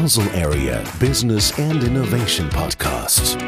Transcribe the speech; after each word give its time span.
Basel 0.00 0.30
Area 0.30 0.82
Business 0.98 1.58
and 1.58 1.84
Innovation 1.84 2.48
Podcast. 2.48 3.38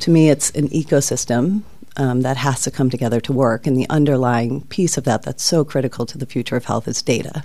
To 0.00 0.10
me, 0.10 0.28
it's 0.28 0.50
an 0.50 0.66
ecosystem 0.70 1.62
um, 1.96 2.22
that 2.22 2.36
has 2.36 2.62
to 2.62 2.72
come 2.72 2.90
together 2.90 3.20
to 3.20 3.32
work, 3.32 3.68
and 3.68 3.76
the 3.76 3.88
underlying 3.90 4.62
piece 4.62 4.96
of 4.96 5.04
that 5.04 5.22
that's 5.22 5.44
so 5.44 5.64
critical 5.64 6.04
to 6.04 6.18
the 6.18 6.26
future 6.26 6.56
of 6.56 6.64
health 6.64 6.88
is 6.88 7.00
data 7.00 7.44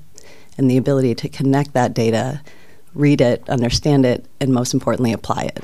and 0.57 0.67
the 0.67 0.77
ability 0.77 1.13
to 1.13 1.29
connect 1.29 1.73
that 1.73 1.93
data, 1.93 2.41
read 2.95 3.21
it, 3.21 3.47
understand 3.51 4.07
it, 4.07 4.25
and 4.39 4.51
most 4.51 4.73
importantly, 4.73 5.13
apply 5.13 5.43
it. 5.43 5.63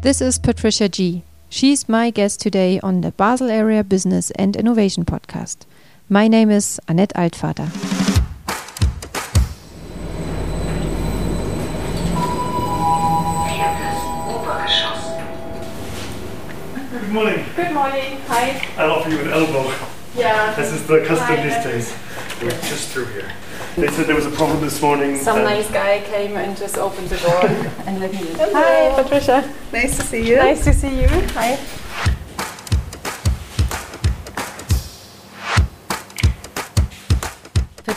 This 0.00 0.22
is 0.22 0.38
Patricia 0.38 0.88
G. 0.88 1.22
She's 1.50 1.86
my 1.86 2.08
guest 2.08 2.40
today 2.40 2.80
on 2.80 3.02
the 3.02 3.12
Basel 3.12 3.50
Area 3.50 3.84
Business 3.84 4.30
and 4.32 4.56
Innovation 4.56 5.04
Podcast. 5.04 5.66
My 6.08 6.28
name 6.28 6.50
is 6.50 6.78
Annette 6.86 7.12
Altvater. 7.16 7.66
Good 16.92 17.12
morning. 17.12 17.44
Good 17.56 17.72
morning. 17.72 18.20
Hi. 18.28 18.68
I'll 18.76 18.92
offer 18.92 19.10
you 19.10 19.18
an 19.18 19.30
elbow. 19.30 19.74
Yeah. 20.14 20.54
This 20.54 20.72
is 20.72 20.86
the 20.86 21.00
custom 21.00 21.26
Hi. 21.26 21.42
these 21.42 21.64
days. 21.64 21.96
We're 22.40 22.50
just 22.50 22.90
through 22.90 23.06
here. 23.06 23.32
They 23.76 23.88
said 23.88 24.06
there 24.06 24.14
was 24.14 24.26
a 24.26 24.30
problem 24.30 24.60
this 24.60 24.80
morning. 24.80 25.16
Some 25.18 25.42
nice 25.42 25.68
guy 25.72 26.02
came 26.02 26.36
and 26.36 26.56
just 26.56 26.78
opened 26.78 27.08
the 27.08 27.16
door 27.16 27.46
and 27.86 27.98
let 27.98 28.12
me 28.12 28.28
in. 28.30 28.36
Hi, 28.38 29.02
Patricia. 29.02 29.52
Nice 29.72 29.96
to 29.96 30.04
see 30.04 30.28
you. 30.28 30.36
Nice 30.36 30.62
to 30.64 30.72
see 30.72 31.00
you. 31.00 31.08
Hi. 31.34 31.58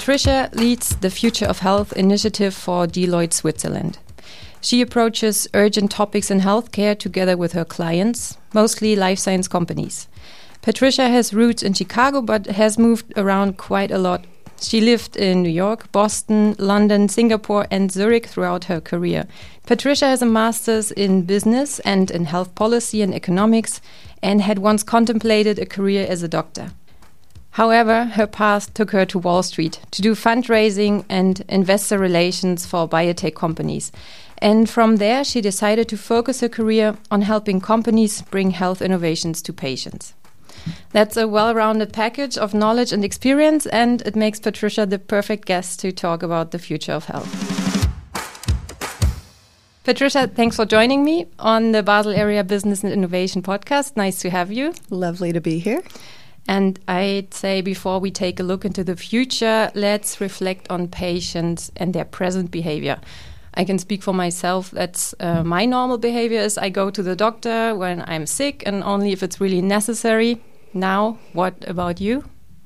Patricia 0.10 0.50
leads 0.54 0.96
the 0.96 1.12
Future 1.12 1.46
of 1.46 1.60
Health 1.60 1.94
initiative 1.94 2.56
for 2.56 2.88
Deloitte 2.88 3.32
Switzerland. 3.32 4.00
She 4.60 4.82
approaches 4.82 5.48
urgent 5.54 5.92
topics 5.92 6.32
in 6.32 6.40
healthcare 6.40 6.98
together 6.98 7.38
with 7.38 7.54
her 7.54 7.64
clients, 7.64 8.36
mostly 8.52 8.96
life 8.96 9.20
science 9.20 9.48
companies. 9.48 10.08
Patricia 10.64 11.10
has 11.10 11.32
roots 11.32 11.62
in 11.62 11.74
Chicago 11.74 12.24
but 12.24 12.48
has 12.48 12.80
moved 12.80 13.14
around 13.18 13.58
quite 13.58 13.92
a 13.92 14.00
lot. 14.00 14.26
She 14.60 14.82
lived 14.82 15.16
in 15.16 15.44
New 15.44 15.52
York, 15.52 15.92
Boston, 15.92 16.56
London, 16.58 17.08
Singapore, 17.08 17.68
and 17.70 17.92
Zurich 17.92 18.26
throughout 18.26 18.64
her 18.64 18.82
career. 18.82 19.28
Patricia 19.68 20.08
has 20.08 20.24
a 20.24 20.26
master's 20.26 20.90
in 20.90 21.22
business 21.22 21.78
and 21.82 22.10
in 22.10 22.26
health 22.26 22.56
policy 22.56 23.04
and 23.04 23.14
economics 23.14 23.80
and 24.24 24.42
had 24.42 24.58
once 24.58 24.82
contemplated 24.82 25.60
a 25.60 25.68
career 25.68 26.08
as 26.10 26.24
a 26.24 26.28
doctor. 26.28 26.72
However, 27.52 28.06
her 28.06 28.28
path 28.28 28.74
took 28.74 28.92
her 28.92 29.06
to 29.06 29.20
Wall 29.20 29.44
Street 29.44 29.80
to 29.92 30.02
do 30.02 30.14
fundraising 30.16 31.04
and 31.10 31.44
investor 31.50 31.98
relations 31.98 32.66
for 32.66 32.88
biotech 32.88 33.36
companies. 33.36 33.92
And 34.38 34.70
from 34.70 34.98
there, 34.98 35.24
she 35.24 35.42
decided 35.42 35.90
to 35.90 35.98
focus 35.98 36.40
her 36.40 36.50
career 36.50 36.96
on 37.12 37.24
helping 37.24 37.60
companies 37.60 38.22
bring 38.22 38.52
health 38.52 38.82
innovations 38.82 39.42
to 39.42 39.54
patients. 39.54 40.14
That's 40.92 41.18
a 41.18 41.28
well 41.28 41.54
rounded 41.54 41.94
package 41.94 42.38
of 42.38 42.54
knowledge 42.54 42.92
and 42.94 43.04
experience, 43.04 43.66
and 43.68 44.02
it 44.04 44.16
makes 44.16 44.40
Patricia 44.40 44.86
the 44.86 45.00
perfect 45.00 45.46
guest 45.46 45.80
to 45.82 45.92
talk 45.92 46.24
about 46.24 46.52
the 46.52 46.60
future 46.60 46.94
of 46.94 47.06
health. 47.06 47.60
Patricia, 49.84 50.28
thanks 50.28 50.56
for 50.56 50.66
joining 50.66 51.04
me 51.04 51.26
on 51.40 51.72
the 51.72 51.82
Basel 51.82 52.12
Area 52.12 52.44
Business 52.44 52.84
and 52.84 52.94
Innovation 52.94 53.42
podcast. 53.42 53.98
Nice 53.98 54.20
to 54.20 54.30
have 54.30 54.52
you. 54.52 54.74
Lovely 54.90 55.34
to 55.34 55.42
be 55.42 55.60
here. 55.60 55.82
And 56.50 56.80
I'd 56.88 57.32
say 57.32 57.62
before 57.62 58.00
we 58.00 58.10
take 58.10 58.40
a 58.40 58.44
look 58.44 58.66
into 58.66 58.84
the 58.84 58.96
future, 58.96 59.70
let's 59.76 60.20
reflect 60.20 60.66
on 60.72 60.88
patients 60.88 61.72
and 61.76 61.94
their 61.94 62.06
present 62.06 62.50
behavior. 62.50 63.00
I 63.54 63.64
can 63.64 63.78
speak 63.78 64.02
for 64.02 64.16
myself. 64.16 64.72
That's 64.72 65.14
uh, 65.20 65.44
my 65.44 65.66
normal 65.66 66.00
behavior 66.00 66.40
is 66.40 66.58
I 66.58 66.70
go 66.70 66.90
to 66.90 67.04
the 67.04 67.16
doctor 67.16 67.76
when 67.76 68.04
I'm 68.08 68.26
sick 68.26 68.64
and 68.66 68.84
only 68.84 69.12
if 69.12 69.22
it's 69.22 69.40
really 69.40 69.62
necessary. 69.62 70.42
Now, 70.74 71.20
what 71.34 71.54
about 71.68 72.02
you? 72.02 72.24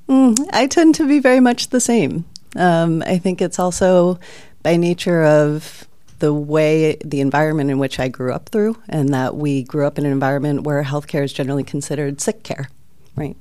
Mm, 0.07 0.39
I 0.53 0.67
tend 0.67 0.95
to 0.95 1.05
be 1.05 1.19
very 1.19 1.41
much 1.41 1.67
the 1.67 1.81
same. 1.81 2.23
Um, 2.55 3.03
I 3.05 3.17
think 3.17 3.41
it's 3.41 3.59
also 3.59 4.17
by 4.61 4.77
nature 4.77 5.25
of 5.25 5.85
the 6.19 6.33
way, 6.33 6.95
the 7.03 7.19
environment 7.19 7.69
in 7.69 7.79
which 7.79 7.99
I 7.99 8.07
grew 8.07 8.31
up 8.31 8.47
through, 8.47 8.77
and 8.87 9.13
that 9.13 9.35
we 9.35 9.63
grew 9.63 9.85
up 9.85 9.97
in 9.97 10.05
an 10.05 10.13
environment 10.13 10.61
where 10.63 10.81
healthcare 10.83 11.25
is 11.25 11.33
generally 11.33 11.65
considered 11.65 12.21
sick 12.21 12.43
care, 12.43 12.69
right? 13.17 13.35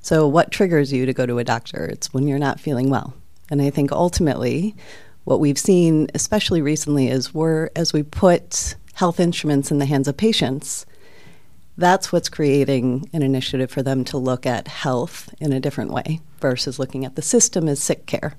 So, 0.00 0.26
what 0.26 0.50
triggers 0.50 0.92
you 0.92 1.06
to 1.06 1.12
go 1.12 1.26
to 1.26 1.38
a 1.38 1.44
doctor? 1.44 1.86
It's 1.86 2.12
when 2.12 2.26
you're 2.26 2.38
not 2.38 2.60
feeling 2.60 2.90
well. 2.90 3.14
And 3.50 3.60
I 3.60 3.70
think 3.70 3.92
ultimately, 3.92 4.74
what 5.24 5.40
we've 5.40 5.58
seen, 5.58 6.08
especially 6.14 6.62
recently, 6.62 7.08
is 7.08 7.34
we're, 7.34 7.70
as 7.76 7.92
we 7.92 8.02
put 8.02 8.76
health 8.94 9.20
instruments 9.20 9.70
in 9.70 9.78
the 9.78 9.86
hands 9.86 10.08
of 10.08 10.16
patients, 10.16 10.86
that's 11.76 12.12
what's 12.12 12.28
creating 12.28 13.08
an 13.12 13.22
initiative 13.22 13.70
for 13.70 13.82
them 13.82 14.04
to 14.04 14.18
look 14.18 14.46
at 14.46 14.68
health 14.68 15.34
in 15.40 15.52
a 15.52 15.60
different 15.60 15.90
way 15.90 16.20
versus 16.40 16.78
looking 16.78 17.04
at 17.04 17.16
the 17.16 17.22
system 17.22 17.68
as 17.68 17.82
sick 17.82 18.06
care. 18.06 18.34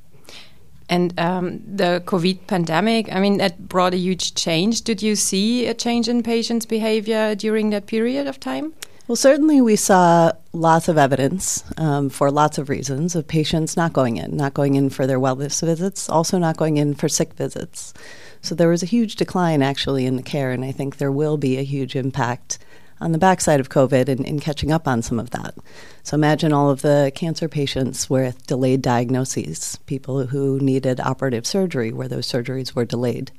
And 0.88 1.20
um, 1.20 1.62
the 1.66 2.04
COVID 2.06 2.48
pandemic, 2.48 3.12
I 3.12 3.20
mean, 3.20 3.38
that 3.38 3.68
brought 3.68 3.94
a 3.94 3.98
huge 3.98 4.36
change. 4.36 4.84
Did 4.84 5.02
you 5.02 5.16
see 5.16 5.66
a 5.66 5.74
change 5.74 6.08
in 6.08 6.22
patients' 6.22 6.66
behavior 6.66 7.34
during 7.34 7.72
that 7.72 7.88
period 7.88 8.28
of 8.28 8.40
time? 8.40 8.74
Well, 9.08 9.16
certainly 9.16 9.62
we 9.62 9.76
saw 9.76 10.32
lots 10.52 10.88
of 10.88 10.98
evidence 10.98 11.64
um, 11.78 12.10
for 12.10 12.32
lots 12.32 12.58
of 12.58 12.70
reasons 12.70 13.16
of 13.16 13.28
patients 13.28 13.78
not 13.78 13.94
going 13.94 14.18
in, 14.18 14.36
not 14.36 14.56
going 14.56 14.74
in 14.74 14.90
for 14.90 15.06
their 15.06 15.20
wellness 15.20 15.64
visits, 15.64 16.10
also 16.10 16.40
not 16.40 16.58
going 16.58 16.78
in 16.78 16.96
for 16.96 17.08
sick 17.08 17.34
visits. 17.34 17.94
So 18.42 18.56
there 18.56 18.70
was 18.70 18.82
a 18.82 18.88
huge 18.88 19.16
decline 19.16 19.62
actually 19.62 20.08
in 20.08 20.16
the 20.16 20.24
care, 20.24 20.52
and 20.52 20.66
I 20.66 20.72
think 20.72 20.98
there 20.98 21.12
will 21.12 21.38
be 21.38 21.60
a 21.60 21.64
huge 21.64 21.96
impact 21.96 22.58
on 23.00 23.12
the 23.12 23.20
backside 23.20 23.60
of 23.60 23.70
COVID 23.70 24.10
in, 24.10 24.26
in 24.26 24.40
catching 24.40 24.72
up 24.72 24.88
on 24.88 25.04
some 25.04 25.20
of 25.20 25.30
that. 25.32 25.54
So 26.02 26.16
imagine 26.16 26.52
all 26.52 26.72
of 26.72 26.82
the 26.82 27.12
cancer 27.14 27.48
patients 27.48 28.10
with 28.10 28.48
delayed 28.48 28.82
diagnoses, 28.82 29.78
people 29.86 30.26
who 30.26 30.60
needed 30.60 31.00
operative 31.00 31.46
surgery 31.46 31.94
where 31.94 32.08
those 32.08 32.28
surgeries 32.28 32.74
were 32.74 32.86
delayed. 32.86 33.32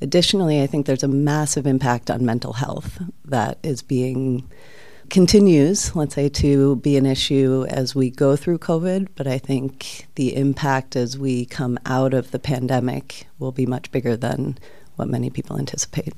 Additionally, 0.00 0.60
I 0.60 0.66
think 0.66 0.86
there's 0.86 1.04
a 1.04 1.08
massive 1.08 1.68
impact 1.68 2.10
on 2.10 2.26
mental 2.26 2.54
health 2.54 3.00
that 3.26 3.58
is 3.62 3.80
being 3.80 4.48
continues, 5.10 5.94
let's 5.94 6.14
say, 6.14 6.28
to 6.28 6.76
be 6.76 6.96
an 6.96 7.06
issue 7.06 7.66
as 7.68 7.94
we 7.94 8.10
go 8.10 8.36
through 8.36 8.58
COVID, 8.58 9.08
but 9.16 9.26
I 9.26 9.38
think 9.38 10.06
the 10.14 10.34
impact 10.34 10.96
as 10.96 11.18
we 11.18 11.44
come 11.46 11.78
out 11.86 12.14
of 12.14 12.30
the 12.30 12.38
pandemic 12.38 13.26
will 13.38 13.52
be 13.52 13.66
much 13.66 13.90
bigger 13.90 14.16
than 14.16 14.58
what 14.96 15.08
many 15.08 15.30
people 15.30 15.58
anticipate. 15.58 16.14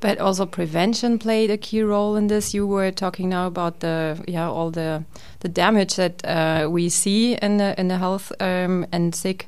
But 0.00 0.18
also 0.18 0.46
prevention 0.46 1.18
played 1.18 1.50
a 1.50 1.58
key 1.58 1.82
role 1.82 2.16
in 2.16 2.28
this. 2.28 2.54
You 2.54 2.66
were 2.66 2.90
talking 2.90 3.28
now 3.28 3.46
about 3.46 3.80
the 3.80 4.22
yeah 4.26 4.48
all 4.48 4.70
the 4.70 5.04
the 5.40 5.48
damage 5.48 5.96
that 5.96 6.24
uh, 6.24 6.68
we 6.70 6.88
see 6.88 7.34
in 7.34 7.58
the 7.58 7.78
in 7.78 7.88
the 7.88 7.98
health 7.98 8.32
um, 8.40 8.86
and 8.92 9.14
sick 9.14 9.46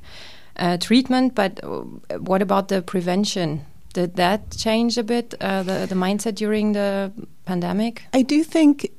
uh, 0.56 0.76
treatment. 0.76 1.34
But 1.34 1.64
uh, 1.64 1.84
what 2.18 2.42
about 2.42 2.68
the 2.68 2.82
prevention? 2.82 3.64
Did 3.94 4.16
that 4.16 4.50
change 4.50 4.98
a 4.98 5.02
bit 5.02 5.34
uh, 5.40 5.62
the 5.62 5.86
the 5.86 5.94
mindset 5.94 6.34
during 6.34 6.72
the 6.72 7.12
pandemic? 7.44 8.02
I 8.12 8.22
do 8.22 8.44
think 8.44 8.90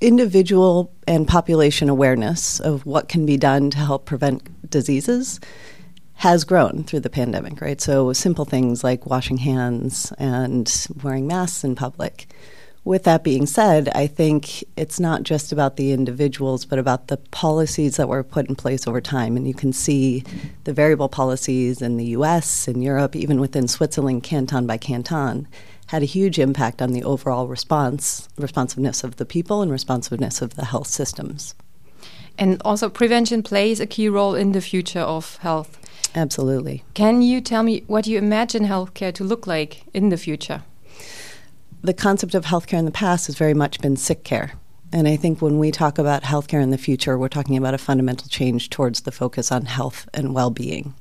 individual 0.00 0.92
and 1.06 1.28
population 1.28 1.88
awareness 1.88 2.60
of 2.60 2.86
what 2.86 3.08
can 3.08 3.26
be 3.26 3.36
done 3.36 3.70
to 3.70 3.78
help 3.78 4.06
prevent 4.06 4.70
diseases 4.70 5.40
has 6.14 6.44
grown 6.44 6.84
through 6.84 7.00
the 7.00 7.10
pandemic, 7.10 7.60
right? 7.60 7.80
So 7.80 8.12
simple 8.12 8.44
things 8.44 8.84
like 8.84 9.06
washing 9.06 9.38
hands 9.38 10.12
and 10.18 10.86
wearing 11.02 11.26
masks 11.26 11.64
in 11.64 11.74
public. 11.74 12.26
With 12.84 13.04
that 13.04 13.24
being 13.24 13.46
said, 13.46 13.90
I 13.94 14.06
think 14.06 14.64
it's 14.76 14.98
not 14.98 15.22
just 15.22 15.52
about 15.52 15.76
the 15.76 15.92
individuals, 15.92 16.64
but 16.64 16.78
about 16.78 17.08
the 17.08 17.18
policies 17.18 17.96
that 17.96 18.08
were 18.08 18.22
put 18.22 18.48
in 18.48 18.54
place 18.54 18.86
over 18.86 19.00
time. 19.00 19.36
And 19.36 19.46
you 19.46 19.54
can 19.54 19.72
see 19.72 20.24
the 20.64 20.72
variable 20.72 21.08
policies 21.08 21.82
in 21.82 21.98
the 21.98 22.06
US, 22.16 22.68
in 22.68 22.80
Europe, 22.80 23.16
even 23.16 23.40
within 23.40 23.68
Switzerland, 23.68 24.22
canton 24.22 24.66
by 24.66 24.78
canton, 24.78 25.46
had 25.90 26.02
a 26.04 26.06
huge 26.06 26.38
impact 26.38 26.80
on 26.80 26.92
the 26.92 27.02
overall 27.02 27.48
response, 27.48 28.28
responsiveness 28.38 29.02
of 29.02 29.16
the 29.16 29.26
people 29.26 29.60
and 29.60 29.72
responsiveness 29.72 30.40
of 30.40 30.54
the 30.54 30.66
health 30.66 30.86
systems. 30.86 31.56
And 32.38 32.62
also, 32.64 32.88
prevention 32.88 33.42
plays 33.42 33.80
a 33.80 33.88
key 33.88 34.08
role 34.08 34.36
in 34.36 34.52
the 34.52 34.60
future 34.60 35.00
of 35.00 35.36
health. 35.38 35.80
Absolutely. 36.14 36.84
Can 36.94 37.22
you 37.22 37.40
tell 37.40 37.64
me 37.64 37.82
what 37.88 38.06
you 38.06 38.18
imagine 38.18 38.66
healthcare 38.66 39.12
to 39.14 39.24
look 39.24 39.48
like 39.48 39.82
in 39.92 40.10
the 40.10 40.16
future? 40.16 40.62
The 41.82 41.92
concept 41.92 42.36
of 42.36 42.44
healthcare 42.44 42.78
in 42.78 42.84
the 42.84 42.92
past 42.92 43.26
has 43.26 43.36
very 43.36 43.54
much 43.54 43.80
been 43.80 43.96
sick 43.96 44.22
care. 44.22 44.52
And 44.92 45.08
I 45.08 45.16
think 45.16 45.42
when 45.42 45.58
we 45.58 45.72
talk 45.72 45.98
about 45.98 46.22
healthcare 46.22 46.62
in 46.62 46.70
the 46.70 46.78
future, 46.78 47.18
we're 47.18 47.28
talking 47.28 47.56
about 47.56 47.74
a 47.74 47.78
fundamental 47.78 48.28
change 48.28 48.70
towards 48.70 49.00
the 49.00 49.12
focus 49.12 49.50
on 49.50 49.64
health 49.66 50.08
and 50.14 50.34
well 50.34 50.50
being. 50.50 50.94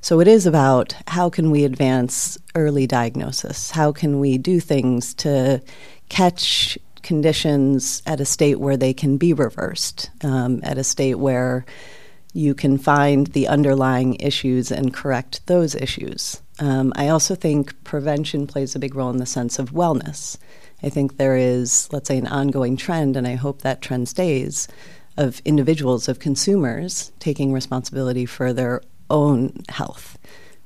So 0.00 0.20
it 0.20 0.28
is 0.28 0.46
about 0.46 0.94
how 1.06 1.28
can 1.28 1.50
we 1.50 1.64
advance 1.64 2.38
early 2.54 2.86
diagnosis? 2.86 3.70
How 3.70 3.92
can 3.92 4.18
we 4.18 4.38
do 4.38 4.60
things 4.60 5.14
to 5.14 5.62
catch 6.08 6.78
conditions 7.02 8.02
at 8.06 8.20
a 8.20 8.24
state 8.24 8.60
where 8.60 8.76
they 8.76 8.92
can 8.92 9.16
be 9.16 9.32
reversed, 9.32 10.10
um, 10.22 10.60
at 10.62 10.78
a 10.78 10.84
state 10.84 11.16
where 11.16 11.64
you 12.32 12.54
can 12.54 12.78
find 12.78 13.28
the 13.28 13.48
underlying 13.48 14.14
issues 14.20 14.70
and 14.70 14.94
correct 14.94 15.44
those 15.46 15.74
issues. 15.74 16.40
Um, 16.60 16.92
I 16.94 17.08
also 17.08 17.34
think 17.34 17.82
prevention 17.84 18.46
plays 18.46 18.74
a 18.74 18.78
big 18.78 18.94
role 18.94 19.10
in 19.10 19.16
the 19.16 19.26
sense 19.26 19.58
of 19.58 19.72
wellness. 19.72 20.36
I 20.82 20.88
think 20.88 21.16
there 21.16 21.36
is, 21.36 21.88
let's 21.92 22.08
say, 22.08 22.18
an 22.18 22.26
ongoing 22.26 22.76
trend, 22.76 23.16
and 23.16 23.26
I 23.26 23.34
hope 23.34 23.62
that 23.62 23.82
trend 23.82 24.08
stays, 24.08 24.68
of 25.16 25.42
individuals, 25.44 26.08
of 26.08 26.20
consumers 26.20 27.12
taking 27.18 27.52
responsibility 27.52 28.26
for 28.26 28.52
their 28.52 28.82
own 29.10 29.52
health. 29.68 30.16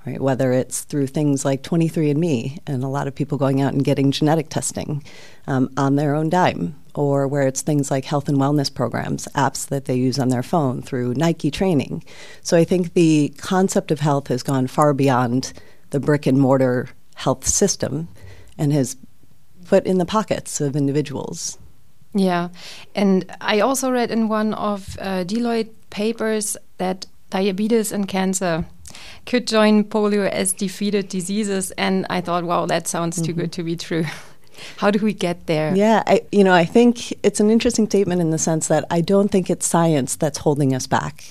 Right, 0.06 0.20
whether 0.20 0.52
it's 0.52 0.82
through 0.82 1.06
things 1.06 1.46
like 1.46 1.62
23andMe 1.62 2.58
and 2.66 2.84
a 2.84 2.88
lot 2.88 3.08
of 3.08 3.14
people 3.14 3.38
going 3.38 3.62
out 3.62 3.72
and 3.72 3.82
getting 3.82 4.10
genetic 4.10 4.50
testing 4.50 5.02
um, 5.46 5.70
on 5.78 5.96
their 5.96 6.14
own 6.14 6.28
dime, 6.28 6.74
or 6.94 7.26
where 7.26 7.46
it's 7.46 7.62
things 7.62 7.90
like 7.90 8.04
health 8.04 8.28
and 8.28 8.36
wellness 8.36 8.72
programs, 8.72 9.26
apps 9.34 9.66
that 9.68 9.86
they 9.86 9.94
use 9.94 10.18
on 10.18 10.28
their 10.28 10.42
phone 10.42 10.82
through 10.82 11.14
Nike 11.14 11.50
training. 11.50 12.04
So 12.42 12.54
I 12.54 12.64
think 12.64 12.92
the 12.92 13.32
concept 13.38 13.90
of 13.90 14.00
health 14.00 14.28
has 14.28 14.42
gone 14.42 14.66
far 14.66 14.92
beyond 14.92 15.54
the 15.88 16.00
brick 16.00 16.26
and 16.26 16.38
mortar 16.38 16.90
health 17.14 17.46
system 17.46 18.08
and 18.58 18.74
has 18.74 18.98
put 19.64 19.86
in 19.86 19.98
the 19.98 20.04
pockets 20.04 20.60
of 20.60 20.76
individuals. 20.76 21.58
Yeah, 22.14 22.50
and 22.94 23.24
I 23.40 23.60
also 23.60 23.90
read 23.90 24.10
in 24.10 24.28
one 24.28 24.54
of 24.54 24.96
uh, 25.00 25.24
Deloitte 25.24 25.70
papers 25.90 26.56
that 26.78 27.06
diabetes 27.30 27.92
and 27.92 28.06
cancer 28.06 28.64
could 29.26 29.46
join 29.46 29.84
polio 29.84 30.28
as 30.28 30.52
defeated 30.52 31.08
diseases. 31.08 31.70
And 31.72 32.06
I 32.10 32.20
thought, 32.20 32.44
wow, 32.44 32.66
that 32.66 32.86
sounds 32.88 33.16
too 33.16 33.22
mm 33.22 33.28
-hmm. 33.28 33.40
good 33.40 33.52
to 33.52 33.62
be 33.62 33.76
true. 33.76 34.04
How 34.76 34.90
do 34.90 34.98
we 35.04 35.12
get 35.12 35.46
there? 35.46 35.74
Yeah, 35.76 36.02
I, 36.06 36.22
you 36.30 36.44
know, 36.44 36.54
I 36.54 36.64
think 36.64 37.12
it's 37.22 37.40
an 37.40 37.50
interesting 37.50 37.86
statement 37.86 38.20
in 38.20 38.30
the 38.30 38.38
sense 38.38 38.68
that 38.68 38.84
I 38.90 39.02
don't 39.02 39.30
think 39.30 39.50
it's 39.50 39.66
science 39.66 40.16
that's 40.16 40.38
holding 40.38 40.74
us 40.74 40.86
back. 40.86 41.24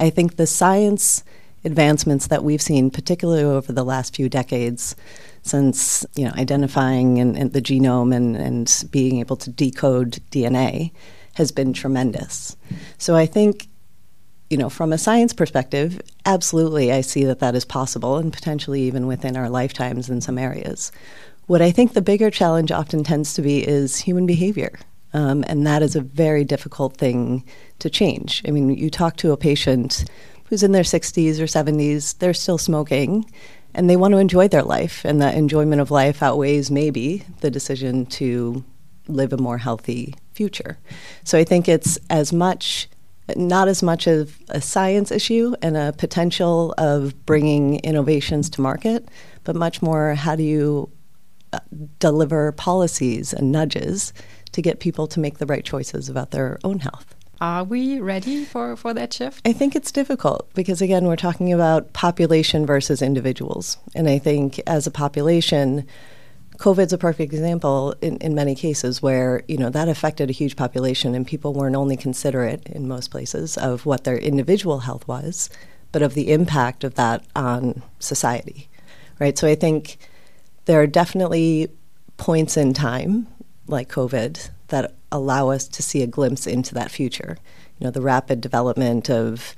I 0.00 0.10
think 0.10 0.36
the 0.36 0.46
science 0.46 1.24
advancements 1.64 2.26
that 2.26 2.42
we've 2.44 2.62
seen, 2.62 2.90
particularly 2.90 3.44
over 3.44 3.72
the 3.72 3.84
last 3.84 4.16
few 4.16 4.28
decades, 4.28 4.96
since 5.42 6.06
you 6.16 6.24
know 6.24 6.32
identifying 6.36 7.18
and, 7.20 7.36
and 7.36 7.52
the 7.52 7.62
genome 7.62 8.14
and, 8.14 8.36
and 8.36 8.84
being 8.90 9.20
able 9.20 9.36
to 9.36 9.50
decode 9.50 10.20
DNA, 10.30 10.92
has 11.34 11.52
been 11.52 11.72
tremendous. 11.72 12.56
So 12.98 13.16
I 13.16 13.26
think 13.26 13.68
you 14.52 14.58
know, 14.58 14.68
from 14.68 14.92
a 14.92 14.98
science 14.98 15.32
perspective, 15.32 15.98
absolutely, 16.26 16.92
I 16.92 17.00
see 17.00 17.24
that 17.24 17.38
that 17.38 17.54
is 17.54 17.64
possible 17.64 18.18
and 18.18 18.30
potentially 18.30 18.82
even 18.82 19.06
within 19.06 19.34
our 19.34 19.48
lifetimes 19.48 20.10
in 20.10 20.20
some 20.20 20.36
areas. 20.36 20.92
What 21.46 21.62
I 21.62 21.70
think 21.70 21.94
the 21.94 22.02
bigger 22.02 22.30
challenge 22.30 22.70
often 22.70 23.02
tends 23.02 23.32
to 23.32 23.40
be 23.40 23.66
is 23.66 23.96
human 23.96 24.26
behavior. 24.26 24.78
Um, 25.14 25.42
and 25.46 25.66
that 25.66 25.82
is 25.82 25.96
a 25.96 26.02
very 26.02 26.44
difficult 26.44 26.98
thing 26.98 27.44
to 27.78 27.88
change. 27.88 28.42
I 28.46 28.50
mean, 28.50 28.68
you 28.68 28.90
talk 28.90 29.16
to 29.16 29.32
a 29.32 29.38
patient 29.38 30.04
who's 30.44 30.62
in 30.62 30.72
their 30.72 30.82
60s 30.82 31.40
or 31.40 31.44
70s, 31.44 32.18
they're 32.18 32.34
still 32.34 32.58
smoking, 32.58 33.24
and 33.72 33.88
they 33.88 33.96
want 33.96 34.12
to 34.12 34.18
enjoy 34.18 34.48
their 34.48 34.62
life. 34.62 35.02
And 35.06 35.22
that 35.22 35.34
enjoyment 35.34 35.80
of 35.80 35.90
life 35.90 36.22
outweighs 36.22 36.70
maybe 36.70 37.24
the 37.40 37.50
decision 37.50 38.04
to 38.06 38.62
live 39.08 39.32
a 39.32 39.38
more 39.38 39.56
healthy 39.56 40.14
future. 40.34 40.76
So 41.24 41.38
I 41.38 41.44
think 41.44 41.70
it's 41.70 41.98
as 42.10 42.34
much 42.34 42.88
not 43.36 43.68
as 43.68 43.82
much 43.82 44.06
of 44.06 44.38
a 44.48 44.60
science 44.60 45.10
issue 45.10 45.54
and 45.62 45.76
a 45.76 45.92
potential 45.92 46.74
of 46.78 47.24
bringing 47.26 47.76
innovations 47.80 48.50
to 48.50 48.60
market, 48.60 49.08
but 49.44 49.56
much 49.56 49.82
more 49.82 50.14
how 50.14 50.36
do 50.36 50.42
you 50.42 50.90
uh, 51.52 51.60
deliver 51.98 52.52
policies 52.52 53.32
and 53.32 53.52
nudges 53.52 54.12
to 54.52 54.62
get 54.62 54.80
people 54.80 55.06
to 55.06 55.20
make 55.20 55.38
the 55.38 55.46
right 55.46 55.64
choices 55.64 56.08
about 56.08 56.30
their 56.30 56.58
own 56.64 56.78
health. 56.78 57.14
Are 57.40 57.64
we 57.64 57.98
ready 57.98 58.44
for, 58.44 58.76
for 58.76 58.94
that 58.94 59.12
shift? 59.12 59.46
I 59.46 59.52
think 59.52 59.74
it's 59.74 59.90
difficult 59.90 60.48
because, 60.54 60.80
again, 60.80 61.06
we're 61.06 61.16
talking 61.16 61.52
about 61.52 61.92
population 61.92 62.64
versus 62.64 63.02
individuals. 63.02 63.78
And 63.96 64.08
I 64.08 64.18
think 64.18 64.60
as 64.66 64.86
a 64.86 64.92
population, 64.92 65.86
COVID's 66.62 66.92
a 66.92 66.98
perfect 66.98 67.32
example 67.32 67.92
in, 68.00 68.18
in 68.18 68.36
many 68.36 68.54
cases 68.54 69.02
where, 69.02 69.42
you 69.48 69.58
know, 69.58 69.68
that 69.68 69.88
affected 69.88 70.30
a 70.30 70.32
huge 70.32 70.54
population 70.54 71.12
and 71.12 71.26
people 71.26 71.52
weren't 71.52 71.74
only 71.74 71.96
considerate 71.96 72.68
in 72.68 72.86
most 72.86 73.10
places 73.10 73.58
of 73.58 73.84
what 73.84 74.04
their 74.04 74.16
individual 74.16 74.78
health 74.78 75.08
was, 75.08 75.50
but 75.90 76.02
of 76.02 76.14
the 76.14 76.30
impact 76.30 76.84
of 76.84 76.94
that 76.94 77.24
on 77.34 77.82
society. 77.98 78.68
Right? 79.18 79.36
So 79.36 79.48
I 79.48 79.56
think 79.56 79.98
there 80.66 80.80
are 80.80 80.86
definitely 80.86 81.68
points 82.16 82.56
in 82.56 82.74
time, 82.74 83.26
like 83.66 83.88
COVID, 83.88 84.50
that 84.68 84.94
allow 85.10 85.48
us 85.48 85.66
to 85.66 85.82
see 85.82 86.00
a 86.00 86.06
glimpse 86.06 86.46
into 86.46 86.74
that 86.74 86.92
future. 86.92 87.38
You 87.80 87.86
know, 87.86 87.90
the 87.90 88.00
rapid 88.00 88.40
development 88.40 89.10
of 89.10 89.56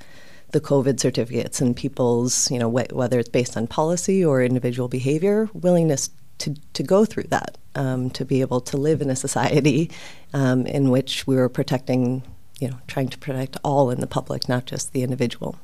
the 0.53 0.59
COVID 0.59 0.99
certificates 0.99 1.61
and 1.61 1.75
people's, 1.75 2.49
you 2.49 2.57
know, 2.57 2.71
wh- 2.71 2.91
whether 2.95 3.19
it's 3.19 3.29
based 3.29 3.55
on 3.55 3.67
policy 3.67 4.25
or 4.25 4.41
individual 4.41 4.87
behavior, 4.87 5.51
willingness 5.53 6.09
to, 6.39 6.55
to 6.73 6.83
go 6.83 7.05
through 7.05 7.27
that, 7.29 7.57
um, 7.75 8.09
to 8.11 8.25
be 8.25 8.41
able 8.41 8.61
to 8.61 8.77
live 8.77 9.01
in 9.01 9.09
a 9.09 9.15
society 9.15 9.91
um, 10.33 10.65
in 10.65 10.89
which 10.89 11.27
we 11.27 11.35
were 11.35 11.49
protecting, 11.49 12.23
you 12.59 12.69
know, 12.69 12.77
trying 12.87 13.09
to 13.09 13.17
protect 13.17 13.57
all 13.63 13.89
in 13.89 13.99
the 13.99 14.07
public, 14.07 14.49
not 14.49 14.65
just 14.65 14.93
the 14.93 15.03
individual. 15.03 15.57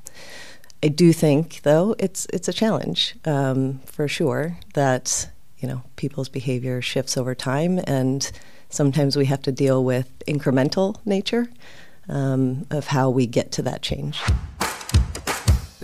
I 0.84 0.88
do 0.88 1.14
think, 1.14 1.62
though, 1.62 1.96
it's 2.00 2.26
it's 2.34 2.48
a 2.48 2.54
challenge 2.54 3.16
um, 3.26 3.82
for 3.86 4.08
sure 4.08 4.58
that 4.74 5.30
you 5.60 5.68
know 5.68 5.84
people's 5.96 6.28
behavior 6.28 6.82
shifts 6.82 7.18
over 7.18 7.36
time, 7.36 7.80
and 7.86 8.32
sometimes 8.70 9.16
we 9.16 9.26
have 9.26 9.44
to 9.44 9.52
deal 9.52 9.84
with 9.84 10.24
incremental 10.28 10.96
nature 11.06 11.50
um, 12.10 12.66
of 12.72 12.88
how 12.88 13.12
we 13.12 13.28
get 13.28 13.52
to 13.52 13.62
that 13.62 13.84
change 13.84 14.20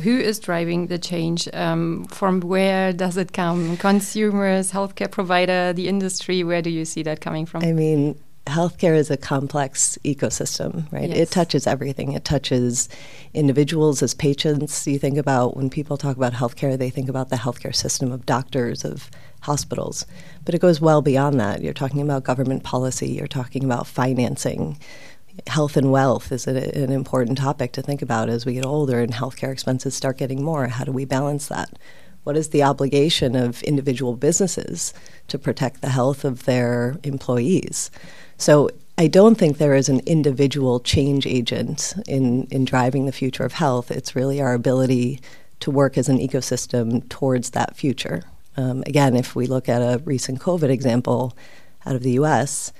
who 0.03 0.17
is 0.17 0.39
driving 0.39 0.87
the 0.87 0.97
change? 0.97 1.47
Um, 1.53 2.05
from 2.05 2.41
where 2.41 2.93
does 2.93 3.17
it 3.17 3.33
come? 3.33 3.77
Consumers, 3.77 4.71
healthcare 4.71 5.11
provider, 5.11 5.73
the 5.73 5.87
industry? 5.87 6.43
Where 6.43 6.61
do 6.61 6.69
you 6.69 6.85
see 6.85 7.03
that 7.03 7.21
coming 7.21 7.45
from? 7.45 7.63
I 7.63 7.73
mean, 7.73 8.19
healthcare 8.47 8.95
is 8.95 9.11
a 9.11 9.17
complex 9.17 9.97
ecosystem, 10.03 10.91
right? 10.91 11.09
Yes. 11.09 11.17
It 11.17 11.31
touches 11.31 11.67
everything. 11.67 12.13
It 12.13 12.25
touches 12.25 12.89
individuals 13.33 14.01
as 14.01 14.13
patients. 14.13 14.87
You 14.87 14.99
think 14.99 15.17
about 15.17 15.55
when 15.55 15.69
people 15.69 15.97
talk 15.97 16.17
about 16.17 16.33
healthcare, 16.33 16.77
they 16.77 16.89
think 16.89 17.09
about 17.09 17.29
the 17.29 17.35
healthcare 17.35 17.75
system 17.75 18.11
of 18.11 18.25
doctors, 18.25 18.85
of 18.85 19.09
hospitals. 19.41 20.05
But 20.45 20.55
it 20.55 20.61
goes 20.61 20.81
well 20.81 21.01
beyond 21.01 21.39
that. 21.39 21.61
You're 21.61 21.73
talking 21.73 22.01
about 22.01 22.23
government 22.23 22.63
policy, 22.63 23.09
you're 23.09 23.27
talking 23.27 23.63
about 23.63 23.87
financing, 23.87 24.77
health 25.45 25.77
and 25.77 25.91
wealth 25.91 26.31
is 26.31 26.47
a, 26.47 26.75
an 26.75 26.91
important 26.91 27.37
topic 27.37 27.71
to 27.73 27.81
think 27.81 28.01
about 28.01 28.29
as 28.29 28.45
we 28.45 28.53
get 28.53 28.65
older 28.65 28.99
and 28.99 29.13
healthcare 29.13 29.51
expenses 29.51 29.95
start 29.95 30.17
getting 30.17 30.43
more. 30.43 30.67
How 30.67 30.83
do 30.83 30.91
we 30.91 31.05
balance 31.05 31.47
that? 31.47 31.77
What 32.23 32.35
is 32.35 32.49
the 32.49 32.63
obligation 32.63 33.35
of 33.35 33.63
individual 33.63 34.15
businesses 34.15 34.93
to 35.27 35.39
protect 35.39 35.81
the 35.81 35.89
health 35.89 36.25
of 36.25 36.45
their 36.45 36.97
employees? 37.03 37.89
So 38.37 38.69
I 38.97 39.07
don't 39.07 39.35
think 39.35 39.57
there 39.57 39.75
is 39.75 39.89
an 39.89 40.01
individual 40.05 40.79
change 40.79 41.25
agent 41.25 41.93
in, 42.07 42.45
in 42.45 42.65
driving 42.65 43.05
the 43.05 43.11
future 43.11 43.45
of 43.45 43.53
health. 43.53 43.91
It's 43.91 44.15
really 44.15 44.41
our 44.41 44.53
ability 44.53 45.21
to 45.59 45.71
work 45.71 45.97
as 45.97 46.09
an 46.09 46.17
ecosystem 46.17 47.07
towards 47.07 47.51
that 47.51 47.75
future. 47.75 48.23
Um, 48.57 48.83
again, 48.85 49.15
if 49.15 49.35
we 49.35 49.45
look 49.45 49.69
at 49.69 49.81
a 49.81 49.99
recent 50.03 50.39
COVID 50.39 50.69
example 50.69 51.37
out 51.85 51.95
of 51.95 52.03
the 52.03 52.11
US, 52.11 52.73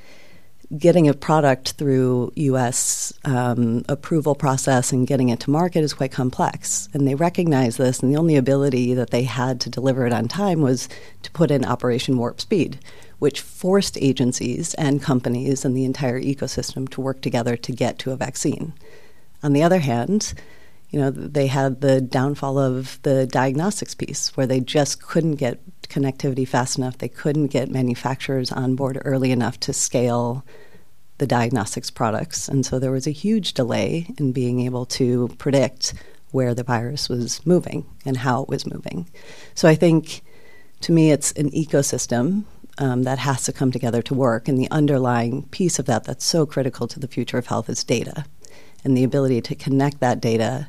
getting 0.76 1.08
a 1.08 1.14
product 1.14 1.72
through 1.74 2.32
U.S. 2.36 3.14
Um, 3.24 3.86
approval 3.88 4.36
process 4.36 4.92
and 4.92 5.08
getting 5.08 5.30
it 5.30 5.40
to 5.42 5.50
market 5.50 5.80
is 5.80 5.94
quite 5.94 6.12
complex. 6.12 6.90
And 6.94 7.08
they 7.08 7.16
recognize 7.16 7.78
this, 7.78 8.00
and 8.00 8.12
the 8.12 8.18
only 8.18 8.36
ability 8.36 8.94
that 8.94 9.12
they 9.12 9.24
had 9.24 9.62
to 9.62 9.70
deliver 9.70 10.06
it 10.06 10.14
on 10.14 10.28
time 10.28 10.62
was 10.62 10.90
to 11.24 11.32
put 11.32 11.52
in 11.52 11.64
Operation 11.64 12.18
Warp 12.18 12.42
Speed, 12.42 12.80
which 13.20 13.40
forced 13.40 13.98
agencies 14.02 14.74
and 14.74 15.02
companies 15.02 15.64
and 15.64 15.76
the 15.76 15.86
entire 15.86 16.22
ecosystem 16.22 16.90
to 16.90 17.02
work 17.02 17.22
together 17.22 17.56
to 17.56 17.72
get 17.72 17.98
to 18.00 18.12
a 18.12 18.18
vaccine. 18.18 18.74
On 19.42 19.54
the 19.54 19.64
other 19.64 19.80
hand, 19.80 20.34
you 20.90 21.00
know, 21.00 21.12
they 21.12 21.48
had 21.48 21.82
the 21.82 22.00
downfall 22.00 22.58
of 22.58 23.00
the 23.04 23.28
diagnostics 23.28 23.94
piece 23.94 24.36
where 24.38 24.48
they 24.48 24.60
just 24.60 25.02
couldn't 25.02 25.36
get 25.36 25.60
connectivity 25.84 26.48
fast 26.48 26.78
enough. 26.78 26.98
They 26.98 27.10
couldn't 27.10 27.48
get 27.48 27.70
manufacturers 27.70 28.52
on 28.52 28.76
board 28.76 29.02
early 29.04 29.32
enough 29.32 29.60
to 29.62 29.74
scale 29.74 30.46
the 31.18 31.28
diagnostics 31.28 31.90
products. 31.90 32.48
And 32.48 32.66
so 32.66 32.80
there 32.80 32.92
was 32.92 33.08
a 33.08 33.12
huge 33.12 33.54
delay 33.54 34.08
in 34.18 34.32
being 34.32 34.62
able 34.62 34.86
to 34.86 35.30
predict 35.38 35.94
where 36.32 36.54
the 36.54 36.64
virus 36.64 37.10
was 37.10 37.46
moving 37.46 37.86
and 38.06 38.18
how 38.18 38.44
it 38.44 38.50
was 38.50 38.66
moving. 38.66 39.10
So 39.56 39.68
I 39.68 39.76
think 39.76 40.22
to 40.82 40.92
me, 40.92 41.12
it's 41.12 41.32
an 41.34 41.50
ecosystem 41.52 42.44
um, 42.78 43.04
that 43.04 43.18
has 43.18 43.44
to 43.46 43.54
come 43.54 43.72
together 43.72 44.02
to 44.04 44.14
work. 44.14 44.48
And 44.48 44.58
the 44.58 44.70
underlying 44.70 45.48
piece 45.50 45.80
of 45.80 45.86
that 45.88 46.04
that's 46.04 46.26
so 46.26 46.46
critical 46.46 46.88
to 46.88 47.00
the 47.00 47.08
future 47.08 47.38
of 47.38 47.48
health 47.48 47.70
is 47.70 47.84
data 47.84 48.26
and 48.88 48.98
the 48.98 49.04
ability 49.04 49.42
to 49.42 49.54
connect 49.54 50.00
that 50.00 50.22
data, 50.22 50.68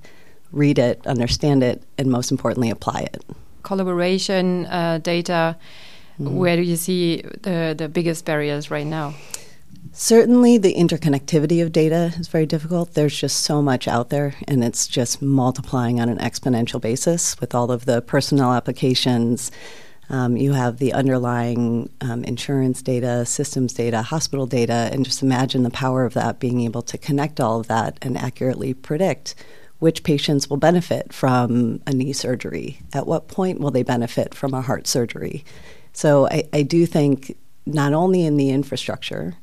read 0.51 0.79
it, 0.79 1.07
understand 1.07 1.63
it, 1.63 1.85
and 1.97 2.11
most 2.11 2.31
importantly, 2.31 2.69
apply 2.69 3.01
it. 3.13 3.25
Collaboration, 3.63 4.67
uh, 4.67 4.99
data. 4.99 5.57
Mm. 6.21 6.33
Where 6.33 6.57
do 6.57 6.63
you 6.63 6.77
see 6.77 7.23
the, 7.43 7.75
the 7.79 7.89
biggest 7.89 8.25
barriers 8.25 8.71
right 8.71 8.87
now? 8.87 9.15
Certainly, 9.93 10.59
the 10.59 10.75
interconnectivity 10.75 11.63
of 11.63 11.73
data 11.73 12.13
is 12.19 12.29
very 12.29 12.47
difficult. 12.47 12.95
There's 12.95 13.19
just 13.19 13.45
so 13.45 13.63
much 13.63 13.87
out 13.87 14.11
there, 14.11 14.35
and 14.49 14.65
it's 14.65 14.89
just 14.89 15.23
multiplying 15.23 16.01
on 16.01 16.09
an 16.09 16.19
exponential 16.19 16.81
basis 16.81 17.39
with 17.41 17.55
all 17.55 17.71
of 17.71 17.85
the 17.85 18.03
personnel 18.03 18.53
applications. 18.53 19.51
Um, 20.11 20.37
you 20.37 20.53
have 20.53 20.79
the 20.79 20.93
underlying 20.95 21.91
um, 22.01 22.25
insurance 22.25 22.81
data, 22.83 23.27
systems 23.27 23.75
data, 23.75 24.03
hospital 24.03 24.47
data, 24.47 24.89
and 24.93 25.05
just 25.05 25.23
imagine 25.23 25.63
the 25.63 25.71
power 25.71 26.05
of 26.05 26.15
that 26.15 26.39
being 26.39 26.61
able 26.63 26.83
to 26.83 26.97
connect 26.97 27.41
all 27.41 27.61
of 27.61 27.69
that 27.69 27.99
and 28.03 28.17
accurately 28.17 28.73
predict 28.75 29.35
which 29.79 30.03
patients 30.03 30.51
will 30.51 30.57
benefit 30.57 31.13
from 31.13 31.81
a 31.87 31.93
knee 31.93 32.13
surgery. 32.13 32.81
At 32.93 33.07
what 33.07 33.29
point 33.29 33.61
will 33.61 33.71
they 33.71 33.83
benefit 33.83 34.35
from 34.35 34.53
a 34.53 34.61
heart 34.61 34.87
surgery? 34.87 35.45
So 35.93 36.27
I, 36.29 36.49
I 36.53 36.63
do 36.63 36.85
think 36.85 37.37
not 37.65 37.93
only 37.93 38.25
in 38.25 38.37
the 38.37 38.51
infrastructure, 38.51 39.37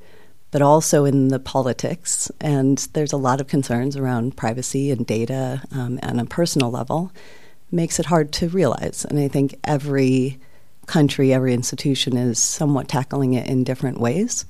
but 0.52 0.62
also 0.62 1.06
in 1.06 1.30
the 1.30 1.40
politics. 1.40 2.32
And 2.42 2.78
there's 2.94 3.14
a 3.14 3.18
lot 3.18 3.42
of 3.42 3.48
concerns 3.48 3.98
around 3.98 4.38
privacy 4.38 4.92
and 4.92 5.06
data 5.06 5.62
um, 5.72 6.00
on 6.04 6.20
a 6.20 6.26
personal 6.26 6.72
level. 6.72 7.12
Makes 7.72 8.00
it 8.00 8.06
hard 8.06 8.32
to 8.34 8.50
realize. 8.50 9.06
And 9.06 9.20
I 9.20 9.28
think 9.28 9.56
every 9.64 10.40
country, 10.88 11.34
every 11.34 11.54
institution 11.54 12.18
is 12.18 12.40
somewhat 12.40 12.88
tackling 12.88 13.34
it 13.34 13.48
in 13.48 13.64
different 13.64 14.00
ways. 14.00 14.46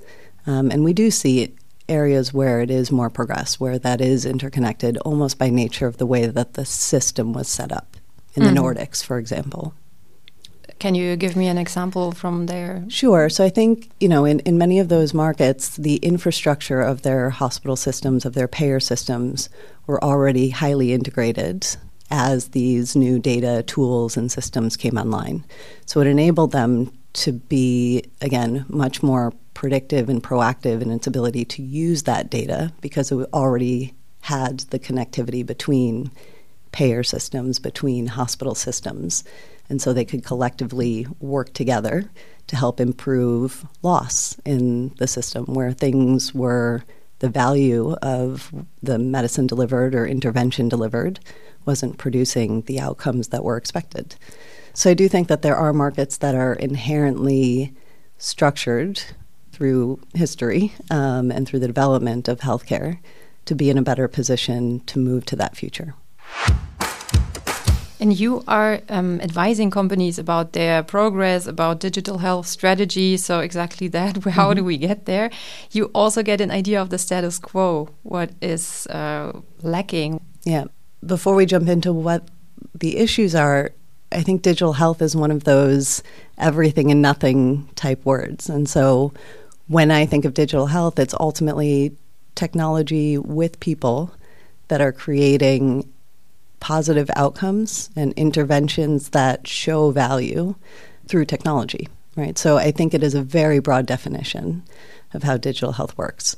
Um, 0.48 0.72
and 0.72 0.84
we 0.84 0.94
do 0.94 1.12
see 1.12 1.56
areas 1.88 2.34
where 2.34 2.62
it 2.62 2.72
is 2.72 2.92
more 2.92 3.10
progressed, 3.10 3.60
where 3.60 3.80
that 3.80 4.02
is 4.02 4.26
interconnected 4.26 4.98
almost 5.00 5.38
by 5.38 5.50
nature 5.50 5.88
of 5.88 5.98
the 5.98 6.06
way 6.06 6.26
that 6.26 6.54
the 6.54 6.66
system 6.66 7.34
was 7.34 7.48
set 7.48 7.72
up 7.72 7.98
in 8.34 8.44
mm-hmm. 8.44 8.54
the 8.54 8.62
Nordics, 8.62 9.04
for 9.04 9.18
example. 9.18 9.74
Can 10.80 10.94
you 10.94 11.16
give 11.16 11.36
me 11.36 11.48
an 11.48 11.58
example 11.58 12.12
from 12.12 12.48
there? 12.48 12.84
Sure. 12.90 13.30
So 13.30 13.46
I 13.46 13.50
think, 13.50 13.90
you 14.00 14.10
know, 14.10 14.26
in, 14.26 14.40
in 14.42 14.58
many 14.58 14.80
of 14.80 14.90
those 14.90 15.14
markets, 15.14 15.78
the 15.78 15.96
infrastructure 15.98 16.82
of 16.82 17.04
their 17.04 17.30
hospital 17.30 17.76
systems, 17.76 18.26
of 18.26 18.34
their 18.34 18.48
payer 18.48 18.80
systems, 18.80 19.50
were 19.88 20.04
already 20.04 20.50
highly 20.50 20.92
integrated 20.92 21.66
as 22.12 22.50
these 22.50 22.96
new 22.96 23.20
data 23.20 23.64
tools 23.64 24.18
and 24.18 24.32
systems 24.32 24.78
came 24.78 24.98
online. 24.98 25.44
So 25.86 26.02
it 26.02 26.08
enabled 26.08 26.52
them 26.52 26.92
to 27.14 27.32
be, 27.34 28.04
again, 28.22 28.66
much 28.68 29.02
more 29.02 29.34
predictive 29.54 30.10
and 30.10 30.22
proactive 30.22 30.82
in 30.82 30.92
its 30.92 31.08
ability 31.08 31.46
to 31.46 31.62
use 31.62 32.04
that 32.04 32.30
data 32.30 32.74
because 32.82 33.12
it 33.12 33.18
already 33.34 33.94
had 34.22 34.60
the 34.72 34.80
connectivity 34.80 35.46
between 35.46 36.12
payer 36.72 37.04
systems, 37.04 37.58
between 37.58 38.08
hospital 38.08 38.54
systems. 38.54 39.24
And 39.70 39.82
so 39.82 39.94
they 39.94 40.06
could 40.06 40.26
collectively 40.26 41.08
work 41.20 41.54
together 41.54 42.10
to 42.48 42.56
help 42.56 42.80
improve 42.80 43.66
loss 43.82 44.38
in 44.46 44.94
the 44.98 45.08
system 45.08 45.46
where 45.46 45.72
things 45.72 46.34
were 46.34 46.84
the 47.20 47.30
value 47.30 47.94
of 48.02 48.54
the 48.84 49.00
medicine 49.00 49.48
delivered 49.48 49.96
or 49.96 50.06
intervention 50.06 50.68
delivered 50.68 51.20
wasn't 51.66 51.98
producing 51.98 52.62
the 52.64 52.80
outcomes 52.80 53.30
that 53.30 53.44
were 53.44 53.58
expected. 53.58 54.16
So 54.74 54.90
I 54.90 54.94
do 54.94 55.08
think 55.08 55.30
that 55.30 55.42
there 55.42 55.56
are 55.56 55.72
markets 55.72 56.18
that 56.18 56.36
are 56.36 56.54
inherently 56.54 57.74
structured 58.18 59.02
through 59.54 60.02
history 60.14 60.74
um, 60.92 61.32
and 61.32 61.48
through 61.48 61.60
the 61.60 61.68
development 61.68 62.28
of 62.28 62.42
healthcare 62.42 63.00
to 63.46 63.56
be 63.56 63.70
in 63.70 63.78
a 63.78 63.82
better 63.82 64.08
position 64.10 64.82
to 64.82 65.00
move 65.00 65.26
to 65.26 65.36
that 65.38 65.56
future. 65.56 65.94
And 68.02 68.20
you 68.20 68.44
are 68.50 68.82
um, 68.90 69.22
advising 69.22 69.72
companies 69.72 70.20
about 70.20 70.52
their 70.52 70.84
progress, 70.84 71.48
about 71.48 71.80
digital 71.80 72.18
health 72.18 72.46
strategy. 72.46 73.16
So, 73.16 73.40
exactly 73.40 73.88
that. 73.88 74.18
How 74.26 74.50
mm-hmm. 74.50 74.58
do 74.58 74.64
we 74.66 74.78
get 74.78 75.06
there? 75.06 75.32
You 75.72 75.86
also 75.96 76.22
get 76.22 76.42
an 76.42 76.52
idea 76.52 76.82
of 76.82 76.90
the 76.90 76.98
status 76.98 77.40
quo, 77.40 77.90
what 78.04 78.32
is 78.42 78.86
uh, 78.88 79.40
lacking. 79.64 80.20
Yeah 80.44 80.66
before 81.06 81.36
we 81.36 81.46
jump 81.46 81.68
into 81.68 81.94
what 81.94 82.28
the 82.74 82.98
issues 82.98 83.36
are, 83.36 83.72
I 84.12 84.22
think 84.22 84.42
digital 84.42 84.74
health 84.74 85.02
is 85.02 85.16
one 85.16 85.32
of 85.32 85.44
those 85.44 86.04
everything 86.38 86.92
and 86.92 87.02
nothing 87.02 87.68
type 87.76 88.04
words. 88.06 88.50
And 88.50 88.68
so 88.68 89.14
when 89.68 89.92
I 89.92 90.06
think 90.06 90.26
of 90.26 90.34
digital 90.34 90.68
health, 90.68 91.00
it's 91.00 91.16
ultimately 91.20 91.96
technology 92.36 93.18
with 93.18 93.60
people 93.60 94.14
that 94.68 94.82
are 94.82 94.92
creating 94.92 95.92
positive 96.60 97.10
outcomes 97.16 97.90
and 97.96 98.14
interventions 98.14 99.10
that 99.10 99.48
show 99.48 99.92
value 99.92 100.56
through 101.08 101.26
technology, 101.26 101.88
right? 102.16 102.38
So 102.38 102.58
I 102.58 102.72
think 102.72 102.94
it 102.94 103.04
is 103.04 103.14
a 103.14 103.22
very 103.22 103.60
broad 103.60 103.86
definition 103.86 104.64
of 105.14 105.24
how 105.24 105.38
digital 105.38 105.74
health 105.74 105.98
works. 105.98 106.36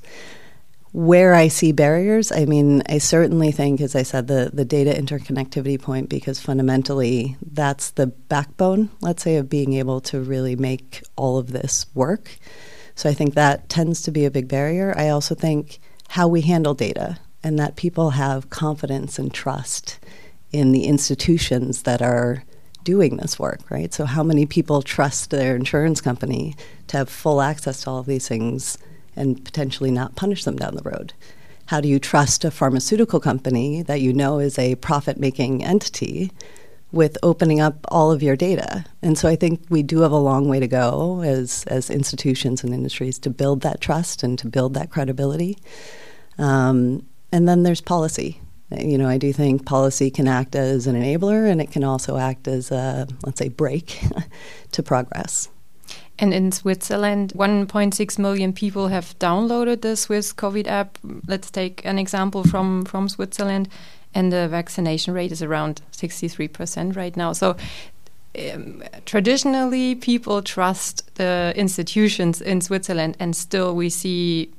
Where 0.97 1.35
I 1.35 1.47
see 1.47 1.73
barriers, 1.73 2.31
I 2.31 2.45
mean, 2.45 2.81
I 2.89 2.97
certainly 2.97 3.51
think, 3.51 3.81
as 3.81 3.95
I 3.95 4.01
said, 4.01 4.25
the, 4.25 4.49
the 4.51 4.65
data 4.65 4.99
interconnectivity 4.99 5.79
point, 5.79 6.09
because 6.09 6.41
fundamentally 6.41 7.37
that's 7.39 7.91
the 7.91 8.07
backbone, 8.07 8.89
let's 8.99 9.21
say, 9.21 9.35
of 9.35 9.47
being 9.47 9.73
able 9.73 10.01
to 10.01 10.19
really 10.19 10.55
make 10.55 11.03
all 11.15 11.37
of 11.37 11.51
this 11.51 11.85
work. 11.93 12.39
So 12.95 13.07
I 13.07 13.13
think 13.13 13.35
that 13.35 13.69
tends 13.69 14.01
to 14.01 14.11
be 14.11 14.25
a 14.25 14.31
big 14.31 14.47
barrier. 14.47 14.91
I 14.97 15.09
also 15.09 15.35
think 15.35 15.77
how 16.07 16.27
we 16.27 16.41
handle 16.41 16.73
data 16.73 17.19
and 17.43 17.59
that 17.59 17.75
people 17.75 18.09
have 18.09 18.49
confidence 18.49 19.19
and 19.19 19.31
trust 19.31 19.99
in 20.51 20.71
the 20.71 20.85
institutions 20.85 21.83
that 21.83 22.01
are 22.01 22.43
doing 22.83 23.17
this 23.17 23.37
work, 23.37 23.69
right? 23.69 23.93
So, 23.93 24.05
how 24.05 24.23
many 24.23 24.47
people 24.47 24.81
trust 24.81 25.29
their 25.29 25.55
insurance 25.55 26.01
company 26.01 26.55
to 26.87 26.97
have 26.97 27.07
full 27.07 27.39
access 27.39 27.83
to 27.83 27.91
all 27.91 27.99
of 27.99 28.07
these 28.07 28.27
things 28.27 28.79
and 29.17 29.43
potentially 29.43 29.91
not 29.91 30.15
punish 30.15 30.43
them 30.43 30.55
down 30.55 30.75
the 30.75 30.89
road? 30.89 31.13
How 31.67 31.81
do 31.81 31.89
you 31.89 31.99
trust 31.99 32.45
a 32.45 32.51
pharmaceutical 32.51 33.19
company 33.19 33.81
that 33.81 33.99
you 33.99 34.13
know 34.13 34.39
is 34.39 34.57
a 34.57 34.75
profit 34.75 35.19
making 35.19 35.65
entity 35.65 36.31
with 36.93 37.17
opening 37.21 37.59
up 37.59 37.85
all 37.89 38.09
of 38.09 38.23
your 38.23 38.37
data? 38.37 38.85
And 39.01 39.17
so 39.17 39.27
I 39.27 39.35
think 39.35 39.65
we 39.69 39.83
do 39.83 39.99
have 39.99 40.13
a 40.13 40.17
long 40.17 40.47
way 40.47 40.61
to 40.61 40.67
go 40.67 41.21
as, 41.23 41.65
as 41.67 41.89
institutions 41.89 42.63
and 42.63 42.73
industries 42.73 43.19
to 43.19 43.29
build 43.29 43.61
that 43.61 43.81
trust 43.81 44.23
and 44.23 44.39
to 44.39 44.47
build 44.47 44.75
that 44.75 44.91
credibility. 44.91 45.57
Um, 46.37 47.05
and 47.33 47.49
then 47.49 47.63
there's 47.63 47.81
policy. 47.81 48.39
You 48.71 48.97
know, 48.97 49.07
I 49.07 49.17
do 49.17 49.33
think 49.33 49.65
policy 49.65 50.09
can 50.09 50.27
act 50.27 50.55
as 50.55 50.87
an 50.87 50.95
enabler 50.95 51.49
and 51.49 51.61
it 51.61 51.71
can 51.71 51.83
also 51.83 52.17
act 52.17 52.47
as 52.47 52.71
a, 52.71 53.07
let's 53.25 53.39
say, 53.39 53.49
brake 53.49 53.99
to 54.71 54.83
progress. 54.83 55.49
And 56.19 56.33
in 56.33 56.51
Switzerland, 56.51 57.33
1.6 57.35 58.19
million 58.19 58.53
people 58.53 58.87
have 58.87 59.17
downloaded 59.19 59.81
the 59.81 59.95
Swiss 59.95 60.33
COVID 60.33 60.67
app. 60.67 60.97
Let's 61.27 61.51
take 61.51 61.85
an 61.85 61.99
example 61.99 62.43
from, 62.43 62.85
from 62.85 63.07
Switzerland. 63.07 63.69
And 64.15 64.31
the 64.31 64.47
vaccination 64.47 65.13
rate 65.13 65.31
is 65.31 65.43
around 65.43 65.81
63% 65.91 66.95
right 66.95 67.15
now. 67.15 67.33
So 67.33 67.55
um, 68.37 68.83
traditionally, 69.05 69.95
people 69.95 70.41
trust 70.41 71.15
the 71.15 71.53
institutions 71.55 72.41
in 72.41 72.61
Switzerland, 72.61 73.17
and 73.19 73.35
still 73.35 73.75
we 73.75 73.89
see 73.89 74.51